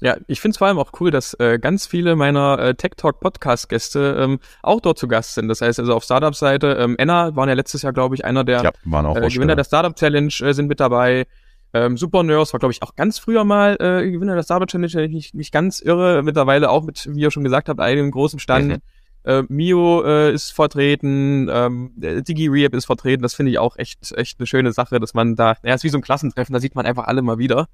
Ja, 0.00 0.16
ich 0.26 0.40
finde 0.40 0.52
es 0.52 0.58
vor 0.58 0.66
allem 0.66 0.78
auch 0.78 0.92
cool, 1.00 1.10
dass 1.10 1.34
äh, 1.34 1.58
ganz 1.58 1.86
viele 1.86 2.16
meiner 2.16 2.58
äh, 2.58 2.74
Tech 2.74 2.92
Talk 2.96 3.20
Podcast 3.20 3.68
Gäste 3.68 4.16
ähm, 4.20 4.40
auch 4.62 4.80
dort 4.80 4.98
zu 4.98 5.08
Gast 5.08 5.34
sind. 5.34 5.48
Das 5.48 5.62
heißt 5.62 5.80
also 5.80 5.94
auf 5.94 6.04
Startup 6.04 6.34
Seite, 6.34 6.76
ähm, 6.78 6.96
Enna 6.98 7.34
waren 7.34 7.48
ja 7.48 7.54
letztes 7.54 7.82
Jahr, 7.82 7.94
glaube 7.94 8.14
ich, 8.14 8.24
einer 8.24 8.44
der 8.44 8.62
ja, 8.62 8.70
äh, 8.70 9.28
Gewinner 9.28 9.56
der 9.56 9.64
Startup 9.64 9.94
Challenge 9.96 10.32
äh, 10.40 10.52
sind 10.52 10.66
mit 10.66 10.80
dabei. 10.80 11.26
Ähm, 11.72 11.96
Super 11.96 12.22
Nerds 12.22 12.52
war, 12.52 12.60
glaube 12.60 12.72
ich, 12.72 12.82
auch 12.82 12.94
ganz 12.94 13.18
früher 13.18 13.44
mal 13.44 13.76
äh, 13.80 14.10
Gewinner 14.10 14.34
der 14.34 14.42
Startup 14.42 14.68
Challenge, 14.68 14.92
wenn 14.92 15.04
ich 15.04 15.12
nicht, 15.12 15.34
nicht 15.34 15.52
ganz 15.52 15.80
irre. 15.80 16.22
Mittlerweile 16.22 16.68
auch 16.70 16.84
mit, 16.84 17.08
wie 17.10 17.20
ihr 17.20 17.30
schon 17.30 17.44
gesagt 17.44 17.70
habt, 17.70 17.80
einem 17.80 18.10
großen 18.10 18.38
Stand. 18.38 18.68
Mhm. 18.68 18.78
Äh, 19.24 19.42
Mio 19.48 20.04
äh, 20.04 20.32
ist 20.32 20.52
vertreten, 20.52 21.48
ähm, 21.50 21.92
Digi 21.96 22.48
Rehab 22.48 22.74
ist 22.74 22.84
vertreten. 22.84 23.22
Das 23.22 23.34
finde 23.34 23.50
ich 23.50 23.58
auch 23.58 23.76
echt, 23.78 24.12
echt 24.12 24.38
eine 24.38 24.46
schöne 24.46 24.72
Sache, 24.72 25.00
dass 25.00 25.14
man 25.14 25.36
da, 25.36 25.56
ja, 25.64 25.74
ist 25.74 25.84
wie 25.84 25.88
so 25.88 25.98
ein 25.98 26.02
Klassentreffen, 26.02 26.52
da 26.52 26.60
sieht 26.60 26.74
man 26.74 26.84
einfach 26.84 27.06
alle 27.06 27.22
mal 27.22 27.38
wieder 27.38 27.66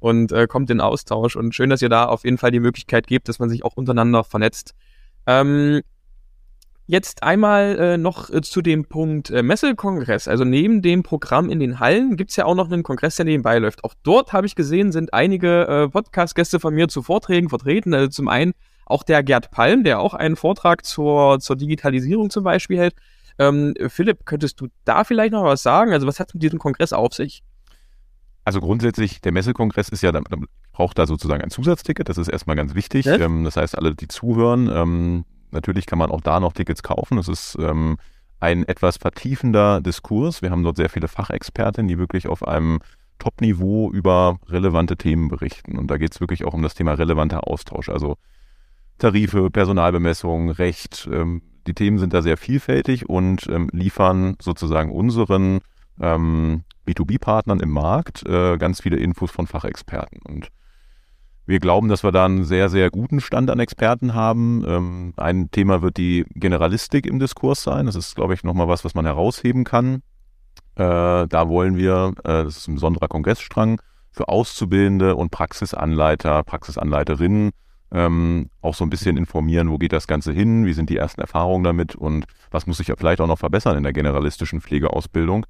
und 0.00 0.32
äh, 0.32 0.46
kommt 0.46 0.70
in 0.70 0.80
Austausch. 0.80 1.36
Und 1.36 1.54
schön, 1.54 1.70
dass 1.70 1.82
ihr 1.82 1.88
da 1.88 2.06
auf 2.06 2.24
jeden 2.24 2.38
Fall 2.38 2.50
die 2.50 2.60
Möglichkeit 2.60 3.06
gebt, 3.06 3.28
dass 3.28 3.38
man 3.38 3.48
sich 3.48 3.64
auch 3.64 3.76
untereinander 3.76 4.24
vernetzt. 4.24 4.74
Ähm, 5.26 5.82
Jetzt 6.90 7.22
einmal 7.22 7.78
äh, 7.78 7.98
noch 7.98 8.30
äh, 8.30 8.40
zu 8.40 8.62
dem 8.62 8.86
Punkt 8.86 9.28
äh, 9.28 9.42
Messekongress. 9.42 10.26
Also 10.26 10.44
neben 10.44 10.80
dem 10.80 11.02
Programm 11.02 11.50
in 11.50 11.60
den 11.60 11.80
Hallen 11.80 12.16
gibt's 12.16 12.36
ja 12.36 12.46
auch 12.46 12.54
noch 12.54 12.72
einen 12.72 12.82
Kongress, 12.82 13.16
der 13.16 13.26
nebenbei 13.26 13.58
läuft. 13.58 13.84
Auch 13.84 13.92
dort 14.04 14.32
habe 14.32 14.46
ich 14.46 14.54
gesehen, 14.54 14.90
sind 14.90 15.12
einige 15.12 15.68
äh, 15.68 15.88
Podcast-Gäste 15.90 16.60
von 16.60 16.74
mir 16.74 16.88
zu 16.88 17.02
Vorträgen 17.02 17.50
vertreten. 17.50 17.92
Also 17.92 18.08
zum 18.08 18.28
einen 18.28 18.54
auch 18.86 19.02
der 19.02 19.22
Gerd 19.22 19.50
Palm, 19.50 19.84
der 19.84 20.00
auch 20.00 20.14
einen 20.14 20.34
Vortrag 20.34 20.86
zur, 20.86 21.40
zur 21.40 21.56
Digitalisierung 21.56 22.30
zum 22.30 22.42
Beispiel 22.42 22.78
hält. 22.78 22.94
Ähm, 23.38 23.74
Philipp, 23.88 24.24
könntest 24.24 24.58
du 24.58 24.68
da 24.86 25.04
vielleicht 25.04 25.32
noch 25.32 25.44
was 25.44 25.62
sagen? 25.62 25.92
Also 25.92 26.06
was 26.06 26.18
hat 26.18 26.32
mit 26.32 26.42
diesem 26.42 26.58
Kongress 26.58 26.94
auf 26.94 27.12
sich? 27.12 27.42
Also 28.48 28.62
grundsätzlich, 28.62 29.20
der 29.20 29.30
Messekongress 29.32 29.90
ist 29.90 30.00
ja, 30.00 30.10
braucht 30.72 30.98
da 30.98 31.06
sozusagen 31.06 31.42
ein 31.42 31.50
Zusatzticket, 31.50 32.08
das 32.08 32.16
ist 32.16 32.28
erstmal 32.28 32.56
ganz 32.56 32.74
wichtig. 32.74 33.04
Ja? 33.04 33.16
Ähm, 33.16 33.44
das 33.44 33.58
heißt, 33.58 33.76
alle, 33.76 33.94
die 33.94 34.08
zuhören, 34.08 34.70
ähm, 34.72 35.26
natürlich 35.50 35.84
kann 35.84 35.98
man 35.98 36.10
auch 36.10 36.22
da 36.22 36.40
noch 36.40 36.54
Tickets 36.54 36.82
kaufen. 36.82 37.18
Das 37.18 37.28
ist 37.28 37.58
ähm, 37.60 37.98
ein 38.40 38.66
etwas 38.66 38.96
vertiefender 38.96 39.82
Diskurs. 39.82 40.40
Wir 40.40 40.50
haben 40.50 40.62
dort 40.62 40.78
sehr 40.78 40.88
viele 40.88 41.08
Fachexpertinnen, 41.08 41.88
die 41.88 41.98
wirklich 41.98 42.26
auf 42.26 42.42
einem 42.42 42.78
Top-Niveau 43.18 43.90
über 43.90 44.38
relevante 44.48 44.96
Themen 44.96 45.28
berichten. 45.28 45.76
Und 45.76 45.90
da 45.90 45.98
geht 45.98 46.14
es 46.14 46.20
wirklich 46.22 46.46
auch 46.46 46.54
um 46.54 46.62
das 46.62 46.74
Thema 46.74 46.94
relevanter 46.94 47.46
Austausch. 47.46 47.90
Also 47.90 48.16
Tarife, 48.96 49.50
Personalbemessung, 49.50 50.48
Recht. 50.52 51.06
Ähm, 51.12 51.42
die 51.66 51.74
Themen 51.74 51.98
sind 51.98 52.14
da 52.14 52.22
sehr 52.22 52.38
vielfältig 52.38 53.10
und 53.10 53.46
ähm, 53.50 53.68
liefern 53.72 54.36
sozusagen 54.40 54.90
unseren 54.90 55.60
ähm, 56.00 56.64
B2B-Partnern 56.86 57.60
im 57.60 57.70
Markt 57.70 58.26
äh, 58.26 58.56
ganz 58.56 58.80
viele 58.80 58.96
Infos 58.96 59.30
von 59.30 59.46
Fachexperten. 59.46 60.20
Und 60.22 60.48
wir 61.46 61.60
glauben, 61.60 61.88
dass 61.88 62.02
wir 62.02 62.12
da 62.12 62.24
einen 62.24 62.44
sehr, 62.44 62.68
sehr 62.68 62.90
guten 62.90 63.20
Stand 63.20 63.50
an 63.50 63.60
Experten 63.60 64.14
haben. 64.14 64.64
Ähm, 64.66 65.14
ein 65.16 65.50
Thema 65.50 65.82
wird 65.82 65.96
die 65.96 66.26
Generalistik 66.34 67.06
im 67.06 67.18
Diskurs 67.18 67.62
sein. 67.62 67.86
Das 67.86 67.96
ist, 67.96 68.14
glaube 68.14 68.34
ich, 68.34 68.44
nochmal 68.44 68.68
was, 68.68 68.84
was 68.84 68.94
man 68.94 69.06
herausheben 69.06 69.64
kann. 69.64 70.02
Äh, 70.76 71.26
da 71.26 71.48
wollen 71.48 71.76
wir, 71.76 72.14
äh, 72.24 72.44
das 72.44 72.58
ist 72.58 72.68
ein 72.68 72.74
besonderer 72.74 73.08
Kongressstrang, 73.08 73.80
für 74.10 74.28
Auszubildende 74.28 75.16
und 75.16 75.30
Praxisanleiter, 75.30 76.42
Praxisanleiterinnen 76.42 77.52
ähm, 77.90 78.50
auch 78.60 78.74
so 78.74 78.84
ein 78.84 78.90
bisschen 78.90 79.16
informieren, 79.16 79.70
wo 79.70 79.78
geht 79.78 79.92
das 79.92 80.06
Ganze 80.06 80.32
hin, 80.32 80.66
wie 80.66 80.72
sind 80.72 80.90
die 80.90 80.96
ersten 80.96 81.20
Erfahrungen 81.20 81.64
damit 81.64 81.94
und 81.94 82.26
was 82.50 82.66
muss 82.66 82.76
sich 82.78 82.88
ja 82.88 82.96
vielleicht 82.96 83.20
auch 83.20 83.26
noch 83.26 83.38
verbessern 83.38 83.76
in 83.76 83.82
der 83.82 83.92
generalistischen 83.92 84.60
Pflegeausbildung. 84.60 85.46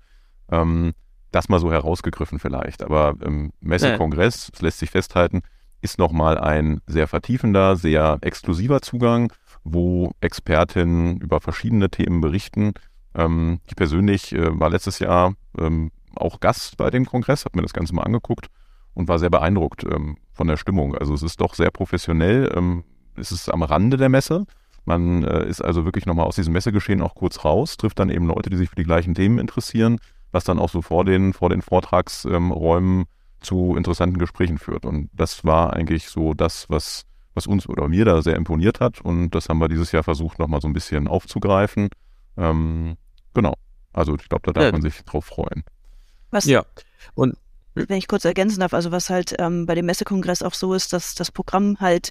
Ähm, 0.50 0.92
das 1.30 1.48
mal 1.48 1.60
so 1.60 1.70
herausgegriffen 1.70 2.38
vielleicht. 2.38 2.82
Aber 2.82 3.14
im 3.20 3.52
Messekongress, 3.60 4.50
das 4.50 4.62
lässt 4.62 4.78
sich 4.78 4.90
festhalten, 4.90 5.42
ist 5.80 5.98
nochmal 5.98 6.38
ein 6.38 6.80
sehr 6.86 7.06
vertiefender, 7.06 7.76
sehr 7.76 8.18
exklusiver 8.22 8.80
Zugang, 8.80 9.32
wo 9.64 10.12
Expertinnen 10.20 11.18
über 11.18 11.40
verschiedene 11.40 11.90
Themen 11.90 12.20
berichten. 12.20 12.72
Ähm, 13.14 13.60
ich 13.66 13.76
persönlich 13.76 14.32
äh, 14.32 14.58
war 14.58 14.70
letztes 14.70 14.98
Jahr 14.98 15.34
ähm, 15.58 15.90
auch 16.16 16.40
Gast 16.40 16.76
bei 16.76 16.90
dem 16.90 17.06
Kongress, 17.06 17.44
habe 17.44 17.56
mir 17.58 17.62
das 17.62 17.72
Ganze 17.72 17.94
mal 17.94 18.02
angeguckt 18.02 18.46
und 18.94 19.08
war 19.08 19.18
sehr 19.18 19.30
beeindruckt 19.30 19.84
ähm, 19.84 20.16
von 20.32 20.48
der 20.48 20.56
Stimmung. 20.56 20.96
Also 20.96 21.14
es 21.14 21.22
ist 21.22 21.40
doch 21.40 21.54
sehr 21.54 21.70
professionell. 21.70 22.52
Ähm, 22.56 22.84
es 23.16 23.32
ist 23.32 23.48
am 23.48 23.62
Rande 23.62 23.96
der 23.96 24.08
Messe. 24.08 24.46
Man 24.84 25.22
äh, 25.22 25.46
ist 25.46 25.60
also 25.60 25.84
wirklich 25.84 26.06
nochmal 26.06 26.26
aus 26.26 26.36
diesem 26.36 26.54
Messegeschehen 26.54 27.02
auch 27.02 27.14
kurz 27.14 27.44
raus, 27.44 27.76
trifft 27.76 27.98
dann 27.98 28.08
eben 28.08 28.26
Leute, 28.26 28.50
die 28.50 28.56
sich 28.56 28.70
für 28.70 28.76
die 28.76 28.84
gleichen 28.84 29.14
Themen 29.14 29.38
interessieren, 29.38 29.98
was 30.38 30.44
dann 30.44 30.60
auch 30.60 30.68
so 30.70 30.82
vor 30.82 31.04
den, 31.04 31.32
vor 31.32 31.50
den 31.50 31.62
Vortragsräumen 31.62 33.06
zu 33.40 33.74
interessanten 33.76 34.18
Gesprächen 34.18 34.58
führt. 34.58 34.86
Und 34.86 35.10
das 35.12 35.44
war 35.44 35.72
eigentlich 35.72 36.08
so 36.10 36.32
das, 36.32 36.70
was, 36.70 37.02
was 37.34 37.48
uns 37.48 37.68
oder 37.68 37.88
mir 37.88 38.04
da 38.04 38.22
sehr 38.22 38.36
imponiert 38.36 38.78
hat. 38.78 39.00
Und 39.00 39.30
das 39.30 39.48
haben 39.48 39.58
wir 39.58 39.66
dieses 39.66 39.90
Jahr 39.90 40.04
versucht, 40.04 40.38
nochmal 40.38 40.60
so 40.60 40.68
ein 40.68 40.72
bisschen 40.72 41.08
aufzugreifen. 41.08 41.88
Ähm, 42.36 42.96
genau. 43.34 43.54
Also 43.92 44.14
ich 44.14 44.28
glaube, 44.28 44.42
da 44.46 44.52
darf 44.52 44.66
ja. 44.66 44.70
man 44.70 44.80
sich 44.80 45.02
drauf 45.04 45.24
freuen. 45.24 45.64
Was? 46.30 46.44
Ja. 46.44 46.64
Und 47.14 47.36
wenn 47.74 47.98
ich 47.98 48.06
kurz 48.06 48.24
ergänzen 48.24 48.60
darf, 48.60 48.72
also 48.72 48.92
was 48.92 49.10
halt 49.10 49.34
ähm, 49.40 49.66
bei 49.66 49.74
dem 49.74 49.86
Messekongress 49.86 50.44
auch 50.44 50.54
so 50.54 50.72
ist, 50.72 50.92
dass 50.92 51.16
das 51.16 51.32
Programm 51.32 51.80
halt 51.80 52.10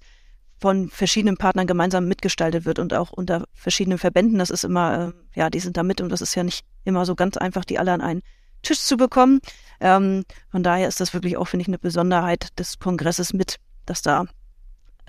von 0.60 0.90
verschiedenen 0.90 1.38
Partnern 1.38 1.68
gemeinsam 1.68 2.08
mitgestaltet 2.08 2.66
wird 2.66 2.80
und 2.80 2.94
auch 2.94 3.12
unter 3.12 3.46
verschiedenen 3.54 3.98
Verbänden. 3.98 4.40
Das 4.40 4.50
ist 4.50 4.64
immer, 4.64 5.14
äh, 5.36 5.40
ja, 5.40 5.50
die 5.50 5.60
sind 5.60 5.78
da 5.78 5.84
mit 5.84 6.02
und 6.02 6.10
das 6.10 6.22
ist 6.22 6.36
ja 6.36 6.44
nicht 6.44 6.66
immer 6.84 7.06
so 7.06 7.16
ganz 7.16 7.38
einfach, 7.38 7.64
die 7.64 7.80
alle 7.80 7.94
an 7.94 8.02
einen 8.02 8.22
Tisch 8.64 8.80
zu 8.80 8.98
bekommen. 8.98 9.40
Ähm, 9.80 10.24
von 10.50 10.64
daher 10.64 10.88
ist 10.88 11.00
das 11.00 11.14
wirklich 11.14 11.38
auch, 11.38 11.48
finde 11.48 11.62
ich, 11.62 11.68
eine 11.68 11.78
Besonderheit 11.78 12.58
des 12.58 12.80
Kongresses 12.80 13.34
mit, 13.34 13.58
dass 13.86 14.02
da 14.02 14.26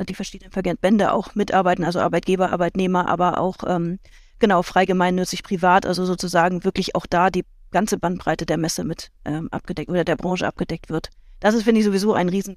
die 0.05 0.15
verschiedenen 0.15 0.53
Verbände 0.53 1.13
auch 1.13 1.35
mitarbeiten, 1.35 1.85
also 1.85 1.99
Arbeitgeber, 1.99 2.53
Arbeitnehmer, 2.53 3.09
aber 3.09 3.39
auch 3.39 3.57
ähm, 3.67 3.99
genau 4.39 4.63
frei 4.63 4.85
gemeinnützig, 4.85 5.43
privat, 5.43 5.87
also 5.87 6.05
sozusagen 6.05 6.65
wirklich 6.65 6.95
auch 6.95 7.07
da 7.07 7.31
die 7.31 7.45
ganze 7.71 7.99
Bandbreite 7.99 8.47
der 8.47 8.59
Messe 8.59 8.85
mit 8.85 9.11
ähm, 9.25 9.49
abgedeckt 9.51 9.91
oder 9.91 10.05
der 10.05 10.17
Branche 10.17 10.47
abgedeckt 10.47 10.89
wird. 10.89 11.11
Das 11.41 11.55
ist, 11.55 11.65
finde 11.65 11.81
ich, 11.81 11.87
sowieso 11.87 12.15
ein 12.15 12.29
riesen, 12.29 12.57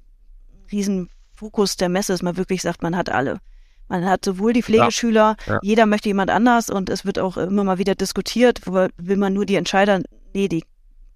riesen 0.70 1.10
Fokus 1.42 1.76
der 1.76 1.88
Messe, 1.88 2.12
dass 2.12 2.22
man 2.22 2.36
wirklich 2.36 2.62
sagt, 2.62 2.84
man 2.84 2.96
hat 2.96 3.10
alle. 3.10 3.40
Man 3.88 4.04
hat 4.04 4.24
sowohl 4.24 4.52
die 4.52 4.62
Pflegeschüler, 4.62 5.36
ja. 5.44 5.54
Ja. 5.54 5.58
jeder 5.60 5.86
möchte 5.86 6.08
jemand 6.08 6.30
anders 6.30 6.70
und 6.70 6.88
es 6.88 7.04
wird 7.04 7.18
auch 7.18 7.36
immer 7.36 7.64
mal 7.64 7.78
wieder 7.78 7.96
diskutiert, 7.96 8.60
wo 8.64 8.86
will 8.96 9.16
man 9.16 9.32
nur 9.32 9.44
die 9.44 9.56
Entscheider, 9.56 10.02
nee, 10.34 10.46
die 10.46 10.64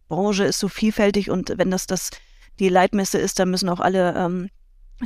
Branche 0.08 0.44
ist 0.44 0.58
so 0.58 0.66
vielfältig 0.66 1.30
und 1.30 1.52
wenn 1.56 1.70
das 1.70 1.86
das 1.86 2.10
die 2.58 2.68
Leitmesse 2.68 3.18
ist, 3.18 3.38
dann 3.38 3.50
müssen 3.50 3.68
auch 3.68 3.78
alle 3.78 4.14
ähm, 4.16 4.50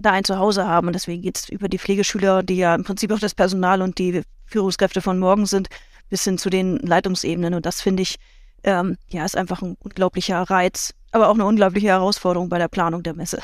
da 0.01 0.13
ein 0.13 0.25
Zuhause 0.25 0.67
haben. 0.67 0.87
Und 0.87 0.95
deswegen 0.95 1.21
geht 1.21 1.37
es 1.37 1.49
über 1.51 1.69
die 1.69 1.79
Pflegeschüler, 1.79 2.43
die 2.43 2.57
ja 2.57 2.75
im 2.75 2.85
Prinzip 2.85 3.13
auch 3.13 3.19
das 3.19 3.35
Personal 3.35 3.83
und 3.83 3.99
die 3.99 4.23
Führungskräfte 4.47 5.03
von 5.03 5.19
morgen 5.19 5.45
sind, 5.45 5.69
bis 6.09 6.25
hin 6.25 6.39
zu 6.39 6.49
den 6.49 6.79
Leitungsebenen. 6.79 7.53
Und 7.53 7.67
das 7.67 7.83
finde 7.83 8.05
ich, 8.05 8.17
ähm, 8.63 8.97
ja, 9.09 9.25
ist 9.25 9.37
einfach 9.37 9.61
ein 9.61 9.77
unglaublicher 9.81 10.41
Reiz, 10.43 10.95
aber 11.13 11.29
auch 11.29 11.35
eine 11.35 11.45
unglaubliche 11.45 11.89
Herausforderung 11.89 12.49
bei 12.49 12.59
der 12.59 12.69
Planung 12.69 13.03
der 13.03 13.15
Messe. 13.15 13.43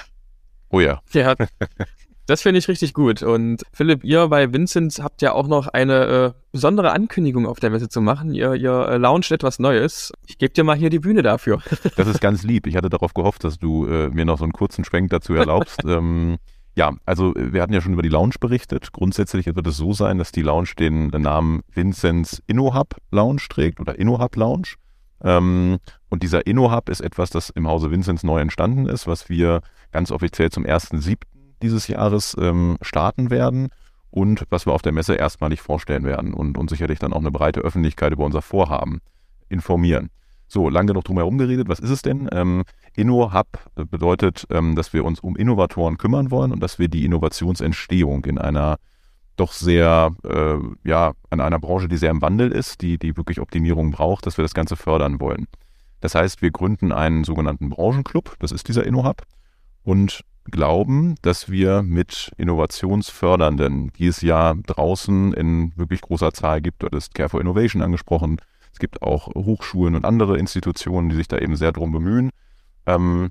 Oh 0.71 0.81
ja. 0.81 1.01
Ja, 1.13 1.35
das 2.27 2.43
finde 2.43 2.59
ich 2.59 2.69
richtig 2.69 2.93
gut. 2.93 3.23
Und 3.23 3.63
Philipp, 3.73 4.05
ihr 4.05 4.29
bei 4.29 4.53
Vincent 4.53 4.99
habt 5.01 5.23
ja 5.23 5.33
auch 5.33 5.47
noch 5.47 5.69
eine 5.69 6.05
äh, 6.05 6.33
besondere 6.53 6.93
Ankündigung 6.93 7.47
auf 7.47 7.61
der 7.61 7.71
Messe 7.71 7.89
zu 7.89 8.01
machen. 8.01 8.35
Ihr, 8.35 8.55
ihr 8.55 8.89
äh, 8.89 8.97
launcht 8.97 9.31
etwas 9.31 9.59
Neues. 9.59 10.13
Ich 10.27 10.39
gebe 10.39 10.53
dir 10.53 10.65
mal 10.65 10.77
hier 10.77 10.91
die 10.91 10.99
Bühne 10.99 11.23
dafür. 11.23 11.63
das 11.97 12.09
ist 12.09 12.21
ganz 12.21 12.43
lieb. 12.43 12.67
Ich 12.67 12.77
hatte 12.77 12.91
darauf 12.91 13.15
gehofft, 13.15 13.45
dass 13.45 13.59
du 13.59 13.87
äh, 13.87 14.09
mir 14.09 14.25
noch 14.25 14.39
so 14.39 14.45
einen 14.45 14.53
kurzen 14.53 14.85
Schwenk 14.85 15.11
dazu 15.11 15.35
erlaubst. 15.35 15.83
ähm, 15.87 16.39
ja, 16.75 16.93
also 17.07 17.33
wir 17.35 17.63
hatten 17.63 17.73
ja 17.73 17.81
schon 17.81 17.95
über 17.95 18.03
die 18.03 18.11
Lounge 18.11 18.35
berichtet. 18.39 18.93
Grundsätzlich 18.93 19.47
wird 19.47 19.67
es 19.67 19.79
so 19.79 19.95
sein, 19.95 20.19
dass 20.19 20.31
die 20.31 20.43
Lounge 20.43 20.71
den, 20.79 21.11
den 21.11 21.23
Namen 21.23 21.63
Vincents 21.73 22.43
InnoHub 22.47 22.97
Lounge 23.11 23.43
trägt 23.49 23.81
oder 23.81 23.99
InnoHub 23.99 24.37
Lounge. 24.37 24.75
Ähm, 25.23 25.79
und 26.09 26.23
dieser 26.23 26.47
InnoHub 26.47 26.89
ist 26.89 27.01
etwas, 27.01 27.31
das 27.31 27.51
im 27.51 27.67
Hause 27.69 27.91
Vincents 27.91 28.23
neu 28.23 28.41
entstanden 28.41 28.87
ist, 28.87 29.07
was 29.07 29.29
wir 29.29 29.61
ganz 29.93 30.11
offiziell 30.11 30.51
zum 30.51 30.65
1.7 30.65 31.17
dieses 31.63 31.89
Jahres 31.89 32.37
ähm, 32.39 32.77
starten 32.83 33.31
werden 33.31 33.69
und 34.11 34.45
was 34.51 34.67
wir 34.67 34.73
auf 34.73 34.83
der 34.83 34.93
Messe 34.93 35.15
erstmalig 35.15 35.61
vorstellen 35.61 36.05
werden 36.05 36.35
und, 36.35 36.59
und 36.59 36.71
sicherlich 36.71 36.99
dann 36.99 37.13
auch 37.13 37.21
eine 37.21 37.31
breite 37.31 37.61
Öffentlichkeit 37.61 38.13
über 38.13 38.25
unser 38.25 38.43
Vorhaben 38.43 39.01
informieren. 39.49 40.11
So, 40.49 40.69
lange 40.69 40.89
genug 40.89 41.05
drum 41.05 41.17
herum 41.17 41.39
geredet. 41.39 41.69
Was 41.69 41.81
ist 41.81 41.91
es 41.91 42.03
denn? 42.03 42.29
Ähm, 42.31 42.63
InnoHub 42.95 43.47
bedeutet, 43.75 44.47
ähm, 44.51 44.77
dass 44.77 44.93
wir 44.93 45.05
uns 45.05 45.21
um 45.21 45.37
Innovatoren 45.37 45.99
kümmern 45.99 46.31
wollen 46.31 46.53
und 46.53 46.61
dass 46.61 46.79
wir 46.79 46.89
die 46.89 47.05
Innovationsentstehung 47.05 48.25
in 48.27 48.39
einer 48.39 48.77
doch 49.37 49.53
sehr, 49.53 50.11
äh, 50.25 50.89
ja, 50.89 51.13
an 51.31 51.41
einer 51.41 51.59
Branche, 51.59 51.89
die 51.89 51.97
sehr 51.97 52.11
im 52.11 52.23
Wandel 52.23 52.53
ist, 52.53 52.81
die, 52.83 52.99
die 52.99 53.17
wirklich 53.17 53.41
Optimierung 53.41 53.91
braucht, 53.91 54.27
dass 54.27 54.39
wir 54.39 54.43
das 54.43 54.55
Ganze 54.55 54.77
fördern 54.77 55.21
wollen. 55.21 55.47
Das 56.01 56.15
heißt, 56.15 56.43
wir 56.43 56.51
gründen 56.51 56.93
einen 56.93 57.25
sogenannten 57.25 57.71
Branchenclub, 57.71 58.37
das 58.39 58.53
ist 58.53 58.69
dieser 58.69 58.85
InnoHub, 58.85 59.23
und 59.83 60.25
glauben, 60.45 61.17
dass 61.23 61.51
wir 61.51 61.83
mit 61.83 62.33
Innovationsfördernden, 62.37 63.93
die 63.99 64.07
es 64.07 64.21
ja 64.21 64.55
draußen 64.55 65.33
in 65.33 65.73
wirklich 65.77 66.01
großer 66.01 66.33
Zahl 66.33 66.61
gibt, 66.61 66.83
dort 66.83 66.95
ist 66.95 67.15
Care 67.15 67.29
for 67.29 67.41
Innovation 67.41 67.83
angesprochen, 67.83 68.39
es 68.73 68.79
gibt 68.79 69.01
auch 69.01 69.29
Hochschulen 69.29 69.95
und 69.95 70.05
andere 70.05 70.39
Institutionen, 70.39 71.09
die 71.09 71.17
sich 71.17 71.29
da 71.29 71.39
eben 71.39 71.57
sehr 71.57 71.73
drum 71.73 71.93
bemühen. 71.93 72.31
Ähm, 72.85 73.31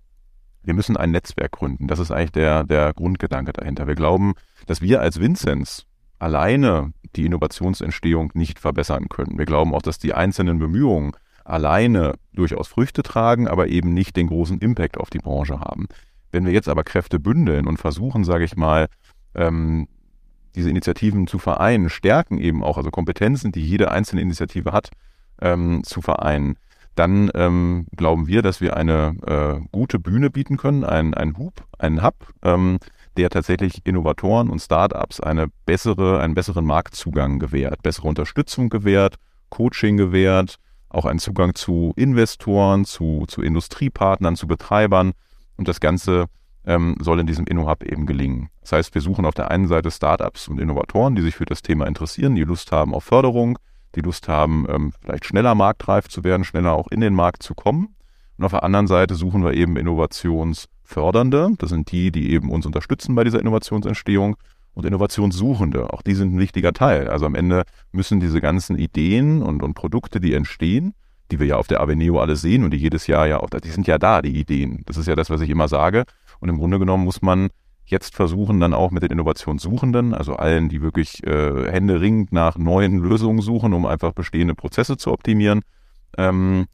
wir 0.64 0.74
müssen 0.74 0.98
ein 0.98 1.12
Netzwerk 1.12 1.52
gründen. 1.52 1.88
Das 1.88 2.00
ist 2.00 2.10
eigentlich 2.10 2.32
der, 2.32 2.64
der 2.64 2.94
Grundgedanke 2.94 3.54
dahinter. 3.54 3.86
Wir 3.86 3.94
glauben, 3.94 4.34
dass 4.66 4.82
wir 4.82 5.02
als 5.02 5.20
Vinzenz 5.20 5.86
alleine 6.20 6.94
die 7.16 7.26
Innovationsentstehung 7.26 8.32
nicht 8.34 8.60
verbessern 8.60 9.10
können. 9.10 9.38
Wir 9.38 9.46
glauben 9.46 9.74
auch, 9.74 9.82
dass 9.82 9.98
die 10.00 10.14
einzelnen 10.14 10.60
Bemühungen 10.60 11.14
alleine 11.44 12.16
durchaus 12.34 12.68
Früchte 12.68 13.04
tragen, 13.04 13.48
aber 13.48 13.68
eben 13.68 13.94
nicht 13.94 14.16
den 14.16 14.28
großen 14.28 14.60
Impact 14.60 14.98
auf 14.98 15.10
die 15.10 15.20
Branche 15.20 15.60
haben. 15.60 15.88
Wenn 16.32 16.46
wir 16.46 16.54
jetzt 16.54 16.68
aber 16.68 16.84
Kräfte 16.84 17.20
bündeln 17.20 17.68
und 17.68 17.78
versuchen, 17.78 18.24
sage 18.24 18.44
ich 18.44 18.56
mal, 18.56 18.88
ähm, 19.36 19.88
diese 20.56 20.70
Initiativen 20.70 21.28
zu 21.28 21.38
vereinen, 21.38 21.90
stärken 21.90 22.40
eben 22.40 22.64
auch, 22.64 22.78
also 22.78 22.90
Kompetenzen, 22.90 23.52
die 23.52 23.66
jede 23.66 23.92
einzelne 23.92 24.22
Initiative 24.22 24.72
hat, 24.72 24.90
ähm, 25.42 25.84
zu 25.84 26.02
vereinen, 26.02 26.58
dann 26.96 27.30
ähm, 27.36 27.88
glauben 27.96 28.28
wir, 28.28 28.42
dass 28.42 28.62
wir 28.62 28.76
eine 28.78 29.16
äh, 29.28 29.68
gute 29.72 30.00
Bühne 30.00 30.30
bieten 30.30 30.58
können, 30.58 30.86
ein, 30.86 31.14
ein 31.14 31.38
Hub, 31.38 31.66
einen 31.78 32.02
Hub, 32.02 32.16
ähm, 32.42 32.80
der 33.18 33.30
tatsächlich 33.30 33.86
Innovatoren 33.86 34.50
und 34.50 34.60
Startups 34.60 35.20
eine 35.20 35.48
bessere, 35.66 36.20
einen 36.20 36.36
besseren 36.36 36.66
Marktzugang 36.66 37.40
gewährt, 37.40 37.82
bessere 37.84 38.08
Unterstützung 38.08 38.70
gewährt, 38.70 39.16
Coaching 39.50 39.98
gewährt, 39.98 40.58
auch 40.90 41.06
einen 41.06 41.20
Zugang 41.20 41.56
zu 41.56 41.94
Investoren, 41.96 42.86
zu, 42.86 43.26
zu 43.28 43.42
Industriepartnern, 43.42 44.36
zu 44.36 44.48
Betreibern, 44.48 45.14
und 45.58 45.68
das 45.68 45.80
Ganze 45.80 46.26
ähm, 46.66 46.96
soll 47.00 47.20
in 47.20 47.28
diesem 47.28 47.46
InnoHub 47.46 47.84
eben 47.84 48.06
gelingen. 48.06 48.50
Das 48.62 48.74
heißt, 48.74 48.96
wir 48.96 49.02
suchen 49.02 49.26
auf 49.26 49.34
der 49.34 49.52
einen 49.52 49.68
Seite 49.68 49.92
Startups 49.92 50.48
und 50.48 50.60
Innovatoren, 50.60 51.16
die 51.16 51.22
sich 51.22 51.36
für 51.36 51.46
das 51.46 51.62
Thema 51.62 51.88
interessieren, 51.88 52.36
die 52.36 52.44
Lust 52.44 52.72
haben 52.72 52.94
auf 52.94 53.04
Förderung, 53.04 53.58
die 53.96 54.02
Lust 54.02 54.28
haben, 54.28 54.66
ähm, 54.70 54.94
vielleicht 55.02 55.26
schneller 55.26 55.56
marktreif 55.56 56.08
zu 56.10 56.24
werden, 56.24 56.44
schneller 56.44 56.74
auch 56.74 56.88
in 56.90 57.02
den 57.02 57.14
Markt 57.14 57.44
zu 57.44 57.56
kommen. 57.56 57.96
Und 58.38 58.44
auf 58.44 58.52
der 58.52 58.64
anderen 58.64 58.88
Seite 58.88 59.16
suchen 59.16 59.44
wir 59.44 59.54
eben 59.54 59.78
Innovationsfördernde. 60.86 61.56
Das 61.58 61.70
sind 61.70 61.92
die, 61.92 62.12
die 62.12 62.32
eben 62.32 62.50
uns 62.50 62.66
unterstützen 62.66 63.16
bei 63.16 63.24
dieser 63.24 63.40
Innovationsentstehung. 63.40 64.36
Und 64.74 64.86
Innovationssuchende, 64.86 65.94
auch 65.94 66.02
die 66.02 66.16
sind 66.16 66.36
ein 66.36 66.40
wichtiger 66.40 66.74
Teil. 66.74 67.08
Also 67.08 67.26
am 67.26 67.36
Ende 67.36 67.64
müssen 67.94 68.20
diese 68.20 68.42
ganzen 68.42 68.78
Ideen 68.78 69.42
und, 69.42 69.64
und 69.64 69.74
Produkte, 69.74 70.20
die 70.20 70.34
entstehen, 70.34 70.94
die 71.32 71.40
wir 71.40 71.48
ja 71.48 71.56
auf 71.56 71.68
der 71.68 71.80
Aveneo 71.80 72.20
alle 72.20 72.36
sehen 72.36 72.66
und 72.66 72.72
die 72.72 72.78
jedes 72.78 73.08
Jahr 73.08 73.26
ja 73.26 73.40
auch, 73.40 73.50
die 73.50 73.70
sind 73.70 73.88
ja 73.88 73.98
da, 73.98 74.22
die 74.22 74.38
Ideen. 74.38 74.84
Das 74.86 74.98
ist 74.98 75.08
ja 75.08 75.16
das, 75.16 75.30
was 75.30 75.40
ich 75.40 75.50
immer 75.50 75.70
sage. 75.70 76.04
Und 76.42 76.50
im 76.50 76.58
Grunde 76.58 76.78
genommen 76.78 77.06
muss 77.06 77.22
man 77.22 77.48
jetzt 77.86 78.16
versuchen, 78.16 78.60
dann 78.60 78.74
auch 78.74 78.92
mit 78.92 79.02
den 79.02 79.12
Innovationssuchenden, 79.12 80.14
also 80.14 80.36
allen, 80.36 80.68
die 80.68 80.82
wirklich 80.82 81.26
äh, 81.26 81.72
händeringend 81.72 82.34
nach 82.34 82.58
neuen 82.58 82.98
Lösungen 82.98 83.42
suchen, 83.42 83.74
um 83.74 83.86
einfach 83.86 84.12
bestehende 84.12 84.56
Prozesse 84.56 84.98
zu 84.98 85.14
optimieren, 85.14 85.62
ähm, 86.18 86.66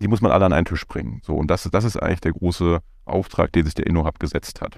die 0.00 0.08
muss 0.08 0.22
man 0.22 0.32
alle 0.32 0.46
an 0.46 0.54
einen 0.54 0.64
Tisch 0.64 0.86
bringen. 0.86 1.20
So, 1.22 1.34
und 1.34 1.50
das, 1.50 1.68
das 1.70 1.84
ist 1.84 1.98
eigentlich 1.98 2.20
der 2.20 2.32
große 2.32 2.80
Auftrag, 3.06 3.52
den 3.52 3.64
sich 3.64 3.74
der 3.74 3.86
InnoHub 3.86 4.18
gesetzt 4.18 4.60
hat. 4.60 4.76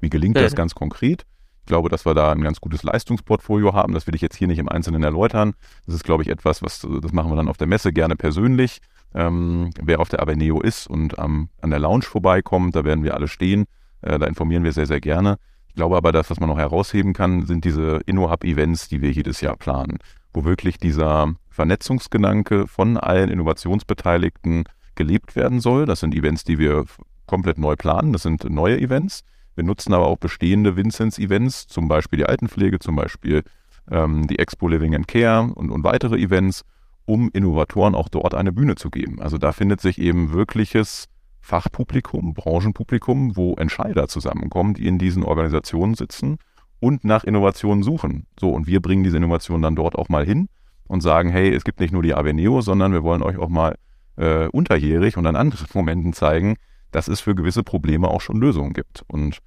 Wie 0.00 0.10
gelingt 0.10 0.36
mhm. 0.36 0.42
das 0.42 0.54
ganz 0.54 0.74
konkret? 0.74 1.24
glaube, 1.68 1.88
dass 1.88 2.04
wir 2.04 2.14
da 2.14 2.32
ein 2.32 2.40
ganz 2.40 2.60
gutes 2.60 2.82
Leistungsportfolio 2.82 3.72
haben. 3.74 3.94
Das 3.94 4.08
will 4.08 4.14
ich 4.16 4.20
jetzt 4.20 4.34
hier 4.34 4.48
nicht 4.48 4.58
im 4.58 4.68
Einzelnen 4.68 5.04
erläutern. 5.04 5.54
Das 5.86 5.94
ist, 5.94 6.02
glaube 6.02 6.24
ich, 6.24 6.28
etwas, 6.28 6.62
was 6.62 6.80
das 6.80 7.12
machen 7.12 7.30
wir 7.30 7.36
dann 7.36 7.48
auf 7.48 7.56
der 7.56 7.68
Messe 7.68 7.92
gerne 7.92 8.16
persönlich. 8.16 8.80
Ähm, 9.14 9.70
wer 9.80 10.00
auf 10.00 10.08
der 10.08 10.20
Aveneo 10.20 10.60
ist 10.60 10.88
und 10.88 11.18
am, 11.18 11.48
an 11.60 11.70
der 11.70 11.78
Lounge 11.78 12.02
vorbeikommt, 12.02 12.74
da 12.74 12.84
werden 12.84 13.04
wir 13.04 13.14
alle 13.14 13.28
stehen. 13.28 13.66
Äh, 14.02 14.18
da 14.18 14.26
informieren 14.26 14.64
wir 14.64 14.72
sehr, 14.72 14.86
sehr 14.86 15.00
gerne. 15.00 15.38
Ich 15.68 15.74
glaube 15.74 15.96
aber, 15.96 16.10
das, 16.10 16.28
was 16.30 16.40
man 16.40 16.48
noch 16.48 16.58
herausheben 16.58 17.12
kann, 17.12 17.46
sind 17.46 17.64
diese 17.64 18.00
InnoHub-Events, 18.06 18.88
die 18.88 19.00
wir 19.00 19.12
jedes 19.12 19.40
Jahr 19.40 19.56
planen, 19.56 19.98
wo 20.32 20.44
wirklich 20.44 20.78
dieser 20.78 21.34
Vernetzungsgedanke 21.50 22.66
von 22.66 22.96
allen 22.96 23.30
Innovationsbeteiligten 23.30 24.64
gelebt 24.94 25.36
werden 25.36 25.60
soll. 25.60 25.86
Das 25.86 26.00
sind 26.00 26.14
Events, 26.14 26.44
die 26.44 26.58
wir 26.58 26.84
komplett 27.28 27.58
neu 27.58 27.76
planen. 27.76 28.12
Das 28.12 28.22
sind 28.22 28.48
neue 28.50 28.80
Events. 28.80 29.22
Wir 29.54 29.64
nutzen 29.64 29.94
aber 29.94 30.06
auch 30.06 30.18
bestehende 30.18 30.76
Vinzenz-Events, 30.76 31.68
zum 31.68 31.88
Beispiel 31.88 32.18
die 32.18 32.26
Altenpflege, 32.26 32.78
zum 32.78 32.96
Beispiel 32.96 33.42
ähm, 33.90 34.26
die 34.26 34.38
Expo 34.38 34.68
Living 34.68 34.94
and 34.94 35.08
Care 35.08 35.52
und, 35.54 35.70
und 35.70 35.84
weitere 35.84 36.16
Events, 36.16 36.64
um 37.06 37.30
Innovatoren 37.32 37.94
auch 37.94 38.08
dort 38.08 38.34
eine 38.34 38.52
Bühne 38.52 38.74
zu 38.74 38.90
geben. 38.90 39.20
Also 39.20 39.38
da 39.38 39.52
findet 39.52 39.80
sich 39.80 39.98
eben 39.98 40.32
wirkliches 40.32 41.06
Fachpublikum, 41.40 42.34
Branchenpublikum, 42.34 43.36
wo 43.36 43.54
Entscheider 43.54 44.08
zusammenkommen, 44.08 44.74
die 44.74 44.86
in 44.86 44.98
diesen 44.98 45.24
Organisationen 45.24 45.94
sitzen 45.94 46.38
und 46.80 47.04
nach 47.04 47.24
Innovationen 47.24 47.82
suchen. 47.82 48.26
So, 48.38 48.50
und 48.50 48.66
wir 48.66 48.82
bringen 48.82 49.02
diese 49.02 49.16
Innovationen 49.16 49.62
dann 49.62 49.74
dort 49.74 49.96
auch 49.96 50.08
mal 50.08 50.24
hin 50.24 50.48
und 50.86 51.00
sagen, 51.00 51.30
hey, 51.30 51.52
es 51.52 51.64
gibt 51.64 51.80
nicht 51.80 51.92
nur 51.92 52.02
die 52.02 52.14
Aveneo, 52.14 52.60
sondern 52.60 52.92
wir 52.92 53.02
wollen 53.02 53.22
euch 53.22 53.38
auch 53.38 53.48
mal 53.48 53.76
äh, 54.16 54.46
unterjährig 54.48 55.16
und 55.16 55.26
an 55.26 55.36
anderen 55.36 55.66
Momenten 55.74 56.12
zeigen, 56.12 56.56
dass 56.90 57.08
es 57.08 57.20
für 57.20 57.34
gewisse 57.34 57.62
Probleme 57.62 58.08
auch 58.08 58.20
schon 58.20 58.40
Lösungen 58.40 58.72
gibt. 58.72 59.04
Und 59.08 59.38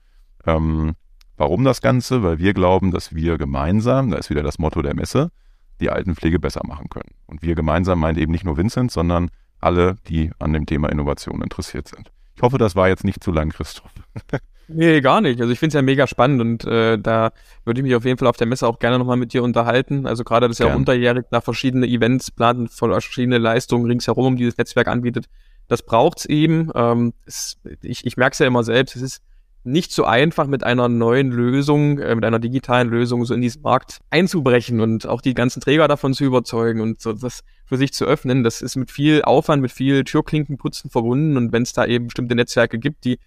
ähm, 0.45 0.93
warum 1.37 1.63
das 1.63 1.81
Ganze? 1.81 2.23
Weil 2.23 2.39
wir 2.39 2.53
glauben, 2.53 2.91
dass 2.91 3.15
wir 3.15 3.37
gemeinsam, 3.37 4.11
da 4.11 4.17
ist 4.17 4.29
wieder 4.29 4.43
das 4.43 4.59
Motto 4.59 4.81
der 4.81 4.95
Messe, 4.95 5.31
die 5.79 5.89
Altenpflege 5.89 6.39
besser 6.39 6.61
machen 6.65 6.89
können. 6.89 7.11
Und 7.25 7.41
wir 7.41 7.55
gemeinsam 7.55 7.99
meint 7.99 8.17
eben 8.17 8.31
nicht 8.31 8.45
nur 8.45 8.57
Vincent, 8.57 8.91
sondern 8.91 9.29
alle, 9.59 9.95
die 10.07 10.31
an 10.39 10.53
dem 10.53 10.65
Thema 10.65 10.89
Innovation 10.89 11.41
interessiert 11.41 11.87
sind. 11.87 12.11
Ich 12.35 12.41
hoffe, 12.41 12.57
das 12.57 12.75
war 12.75 12.87
jetzt 12.87 13.03
nicht 13.03 13.23
zu 13.23 13.31
lang, 13.31 13.49
Christoph. 13.49 13.91
Nee, 14.73 15.01
gar 15.01 15.21
nicht. 15.21 15.41
Also 15.41 15.51
ich 15.51 15.59
finde 15.59 15.69
es 15.69 15.73
ja 15.73 15.81
mega 15.81 16.07
spannend 16.07 16.39
und 16.41 16.63
äh, 16.65 16.97
da 16.97 17.31
würde 17.65 17.81
ich 17.81 17.83
mich 17.83 17.95
auf 17.95 18.05
jeden 18.05 18.17
Fall 18.17 18.27
auf 18.27 18.37
der 18.37 18.47
Messe 18.47 18.67
auch 18.67 18.79
gerne 18.79 18.99
nochmal 18.99 19.17
mit 19.17 19.33
dir 19.33 19.43
unterhalten. 19.43 20.05
Also 20.05 20.23
gerade 20.23 20.47
das 20.47 20.59
ja 20.59 20.67
auch 20.67 20.75
unterjährig 20.75 21.25
nach 21.31 21.43
verschiedene 21.43 21.87
Events 21.87 22.31
planen, 22.31 22.67
verschiedene 22.69 23.37
Leistungen 23.37 23.85
ringsherum, 23.85 24.25
um 24.25 24.37
dieses 24.37 24.57
Netzwerk 24.57 24.87
anbietet. 24.87 25.25
Das 25.71 25.83
braucht's 25.83 26.25
eben. 26.25 26.69
Ähm, 26.75 27.13
es, 27.25 27.55
ich 27.81 28.05
ich 28.05 28.17
merke 28.17 28.33
es 28.33 28.39
ja 28.39 28.45
immer 28.45 28.65
selbst, 28.65 28.97
es 28.97 29.01
ist 29.01 29.21
nicht 29.63 29.93
so 29.93 30.03
einfach 30.03 30.45
mit 30.45 30.65
einer 30.65 30.89
neuen 30.89 31.31
Lösung, 31.31 31.97
äh, 31.97 32.13
mit 32.13 32.25
einer 32.25 32.39
digitalen 32.39 32.89
Lösung 32.89 33.23
so 33.23 33.33
in 33.33 33.39
diesen 33.39 33.61
Markt 33.61 33.99
einzubrechen 34.09 34.81
und 34.81 35.07
auch 35.07 35.21
die 35.21 35.33
ganzen 35.33 35.61
Träger 35.61 35.87
davon 35.87 36.13
zu 36.13 36.25
überzeugen 36.25 36.81
und 36.81 36.99
so 36.99 37.13
das 37.13 37.39
für 37.65 37.77
sich 37.77 37.93
zu 37.93 38.03
öffnen. 38.03 38.43
Das 38.43 38.61
ist 38.61 38.75
mit 38.75 38.91
viel 38.91 39.21
Aufwand, 39.21 39.61
mit 39.61 39.71
viel 39.71 40.03
Türklinkenputzen 40.03 40.89
verbunden 40.89 41.37
und 41.37 41.53
wenn 41.53 41.63
es 41.63 41.71
da 41.71 41.85
eben 41.85 42.07
bestimmte 42.07 42.35
Netzwerke 42.35 42.77
gibt, 42.77 43.05
die 43.05 43.17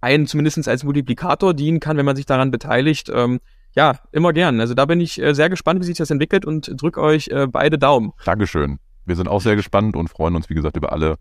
einen 0.00 0.26
zumindest 0.26 0.66
als 0.66 0.82
Multiplikator 0.82 1.54
dienen 1.54 1.78
kann, 1.78 1.96
wenn 1.96 2.06
man 2.06 2.16
sich 2.16 2.26
daran 2.26 2.50
beteiligt, 2.50 3.08
ähm, 3.14 3.38
ja, 3.76 4.00
immer 4.10 4.32
gern. 4.32 4.58
Also 4.60 4.74
da 4.74 4.84
bin 4.84 5.00
ich 5.00 5.22
äh, 5.22 5.32
sehr 5.32 5.48
gespannt, 5.48 5.80
wie 5.80 5.86
sich 5.86 5.98
das 5.98 6.10
entwickelt 6.10 6.44
und 6.44 6.72
drück 6.74 6.98
euch 6.98 7.28
äh, 7.28 7.46
beide 7.46 7.78
Daumen. 7.78 8.14
Dankeschön. 8.24 8.80
Wir 9.04 9.14
sind 9.14 9.28
auch 9.28 9.40
sehr 9.40 9.54
gespannt 9.54 9.94
und 9.94 10.08
freuen 10.08 10.34
uns, 10.34 10.50
wie 10.50 10.54
gesagt, 10.54 10.76
über 10.76 10.92
alle, 10.92 11.18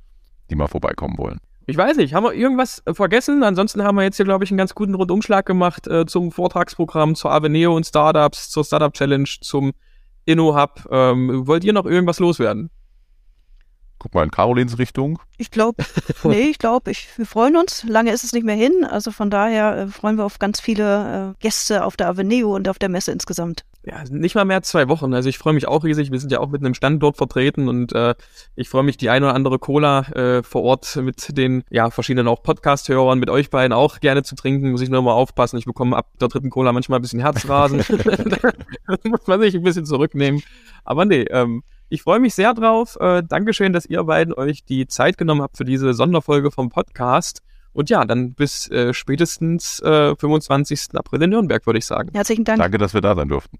die 0.49 0.55
mal 0.55 0.67
vorbeikommen 0.67 1.17
wollen. 1.17 1.39
Ich 1.69 1.75
weiß 1.75 1.97
nicht, 1.97 2.13
haben 2.13 2.23
wir 2.23 2.33
irgendwas 2.33 2.81
äh, 2.85 2.93
vergessen? 2.93 3.43
Ansonsten 3.43 3.83
haben 3.83 3.97
wir 3.97 4.03
jetzt 4.03 4.15
hier, 4.15 4.25
glaube 4.25 4.45
ich, 4.45 4.51
einen 4.51 4.57
ganz 4.57 4.73
guten 4.73 4.95
Rundumschlag 4.95 5.45
gemacht 5.45 5.85
äh, 5.87 6.05
zum 6.05 6.31
Vortragsprogramm, 6.31 7.15
zur 7.15 7.31
Aveneo 7.31 7.75
und 7.75 7.85
Startups, 7.85 8.49
zur 8.49 8.63
Startup 8.63 8.93
Challenge, 8.93 9.27
zum 9.41 9.73
InnoHub. 10.23 10.87
Ähm, 10.89 11.45
wollt 11.45 11.65
ihr 11.65 11.73
noch 11.73 11.85
irgendwas 11.85 12.19
loswerden? 12.19 12.69
Guck 13.99 14.13
mal 14.13 14.23
in 14.23 14.31
Carolins 14.31 14.77
Richtung. 14.77 15.19
Ich 15.37 15.49
glaube, 15.49 15.83
nee, 16.23 16.49
ich 16.49 16.59
glaube, 16.59 16.91
ich, 16.91 17.07
wir 17.17 17.25
freuen 17.25 17.57
uns. 17.57 17.83
Lange 17.83 18.11
ist 18.11 18.23
es 18.23 18.31
nicht 18.31 18.45
mehr 18.45 18.55
hin. 18.55 18.85
Also 18.87 19.11
von 19.11 19.29
daher 19.29 19.77
äh, 19.77 19.87
freuen 19.87 20.17
wir 20.17 20.25
auf 20.25 20.37
ganz 20.37 20.59
viele 20.59 21.33
äh, 21.35 21.41
Gäste 21.41 21.83
auf 21.83 21.97
der 21.97 22.09
Avenue 22.09 22.53
und 22.53 22.69
auf 22.69 22.77
der 22.77 22.89
Messe 22.89 23.11
insgesamt. 23.11 23.65
Ja, 23.83 24.03
nicht 24.09 24.35
mal 24.35 24.43
mehr 24.43 24.61
zwei 24.63 24.89
Wochen. 24.89 25.13
Also 25.13 25.29
ich 25.29 25.37
freue 25.37 25.53
mich 25.53 25.67
auch 25.67 25.83
riesig. 25.83 26.11
Wir 26.11 26.19
sind 26.19 26.31
ja 26.31 26.39
auch 26.39 26.49
mit 26.49 26.61
einem 26.61 26.73
Standort 26.73 27.17
vertreten 27.17 27.69
und 27.69 27.93
äh, 27.93 28.15
ich 28.55 28.69
freue 28.69 28.83
mich, 28.83 28.97
die 28.97 29.09
eine 29.09 29.27
oder 29.27 29.35
andere 29.35 29.59
Cola 29.59 30.01
äh, 30.09 30.43
vor 30.43 30.63
Ort 30.63 30.95
mit 30.97 31.37
den 31.37 31.63
ja 31.69 31.89
verschiedenen 31.89 32.27
auch 32.27 32.43
Podcast-Hörern, 32.43 33.17
mit 33.17 33.29
euch 33.29 33.49
beiden 33.49 33.73
auch 33.73 33.99
gerne 33.99 34.23
zu 34.23 34.35
trinken. 34.35 34.71
Muss 34.71 34.81
ich 34.81 34.89
nur 34.89 35.01
mal 35.01 35.13
aufpassen. 35.13 35.57
Ich 35.57 35.65
bekomme 35.65 35.95
ab 35.95 36.09
der 36.19 36.27
dritten 36.27 36.49
Cola 36.49 36.73
manchmal 36.73 36.99
ein 36.99 37.01
bisschen 37.01 37.21
Herzrasen. 37.21 37.79
da 38.87 38.97
muss 39.05 39.25
man 39.25 39.39
sich 39.39 39.55
ein 39.55 39.63
bisschen 39.63 39.85
zurücknehmen. 39.85 40.43
Aber 40.83 41.05
nee, 41.05 41.21
ähm, 41.29 41.63
ich 41.89 42.01
freue 42.01 42.19
mich 42.19 42.33
sehr 42.35 42.53
drauf. 42.53 42.97
Äh, 42.99 43.23
Dankeschön, 43.23 43.73
dass 43.73 43.85
ihr 43.85 44.03
beiden 44.03 44.33
euch 44.33 44.63
die 44.65 44.87
Zeit 44.87 45.17
genommen 45.17 45.41
habt 45.41 45.57
für 45.57 45.65
diese 45.65 45.93
Sonderfolge 45.93 46.51
vom 46.51 46.69
Podcast. 46.69 47.41
Und 47.73 47.89
ja, 47.91 48.05
dann 48.05 48.33
bis 48.33 48.69
äh, 48.71 48.93
spätestens 48.93 49.79
äh, 49.81 50.15
25. 50.15 50.95
April 50.95 51.21
in 51.21 51.29
Nürnberg, 51.29 51.63
würde 51.65 51.77
ich 51.77 51.85
sagen. 51.85 52.09
Herzlichen 52.13 52.43
Dank. 52.43 52.59
Danke, 52.59 52.79
dass 52.79 52.95
wir 52.95 53.01
da 53.01 53.13
sein 53.13 53.29
durften. 53.29 53.55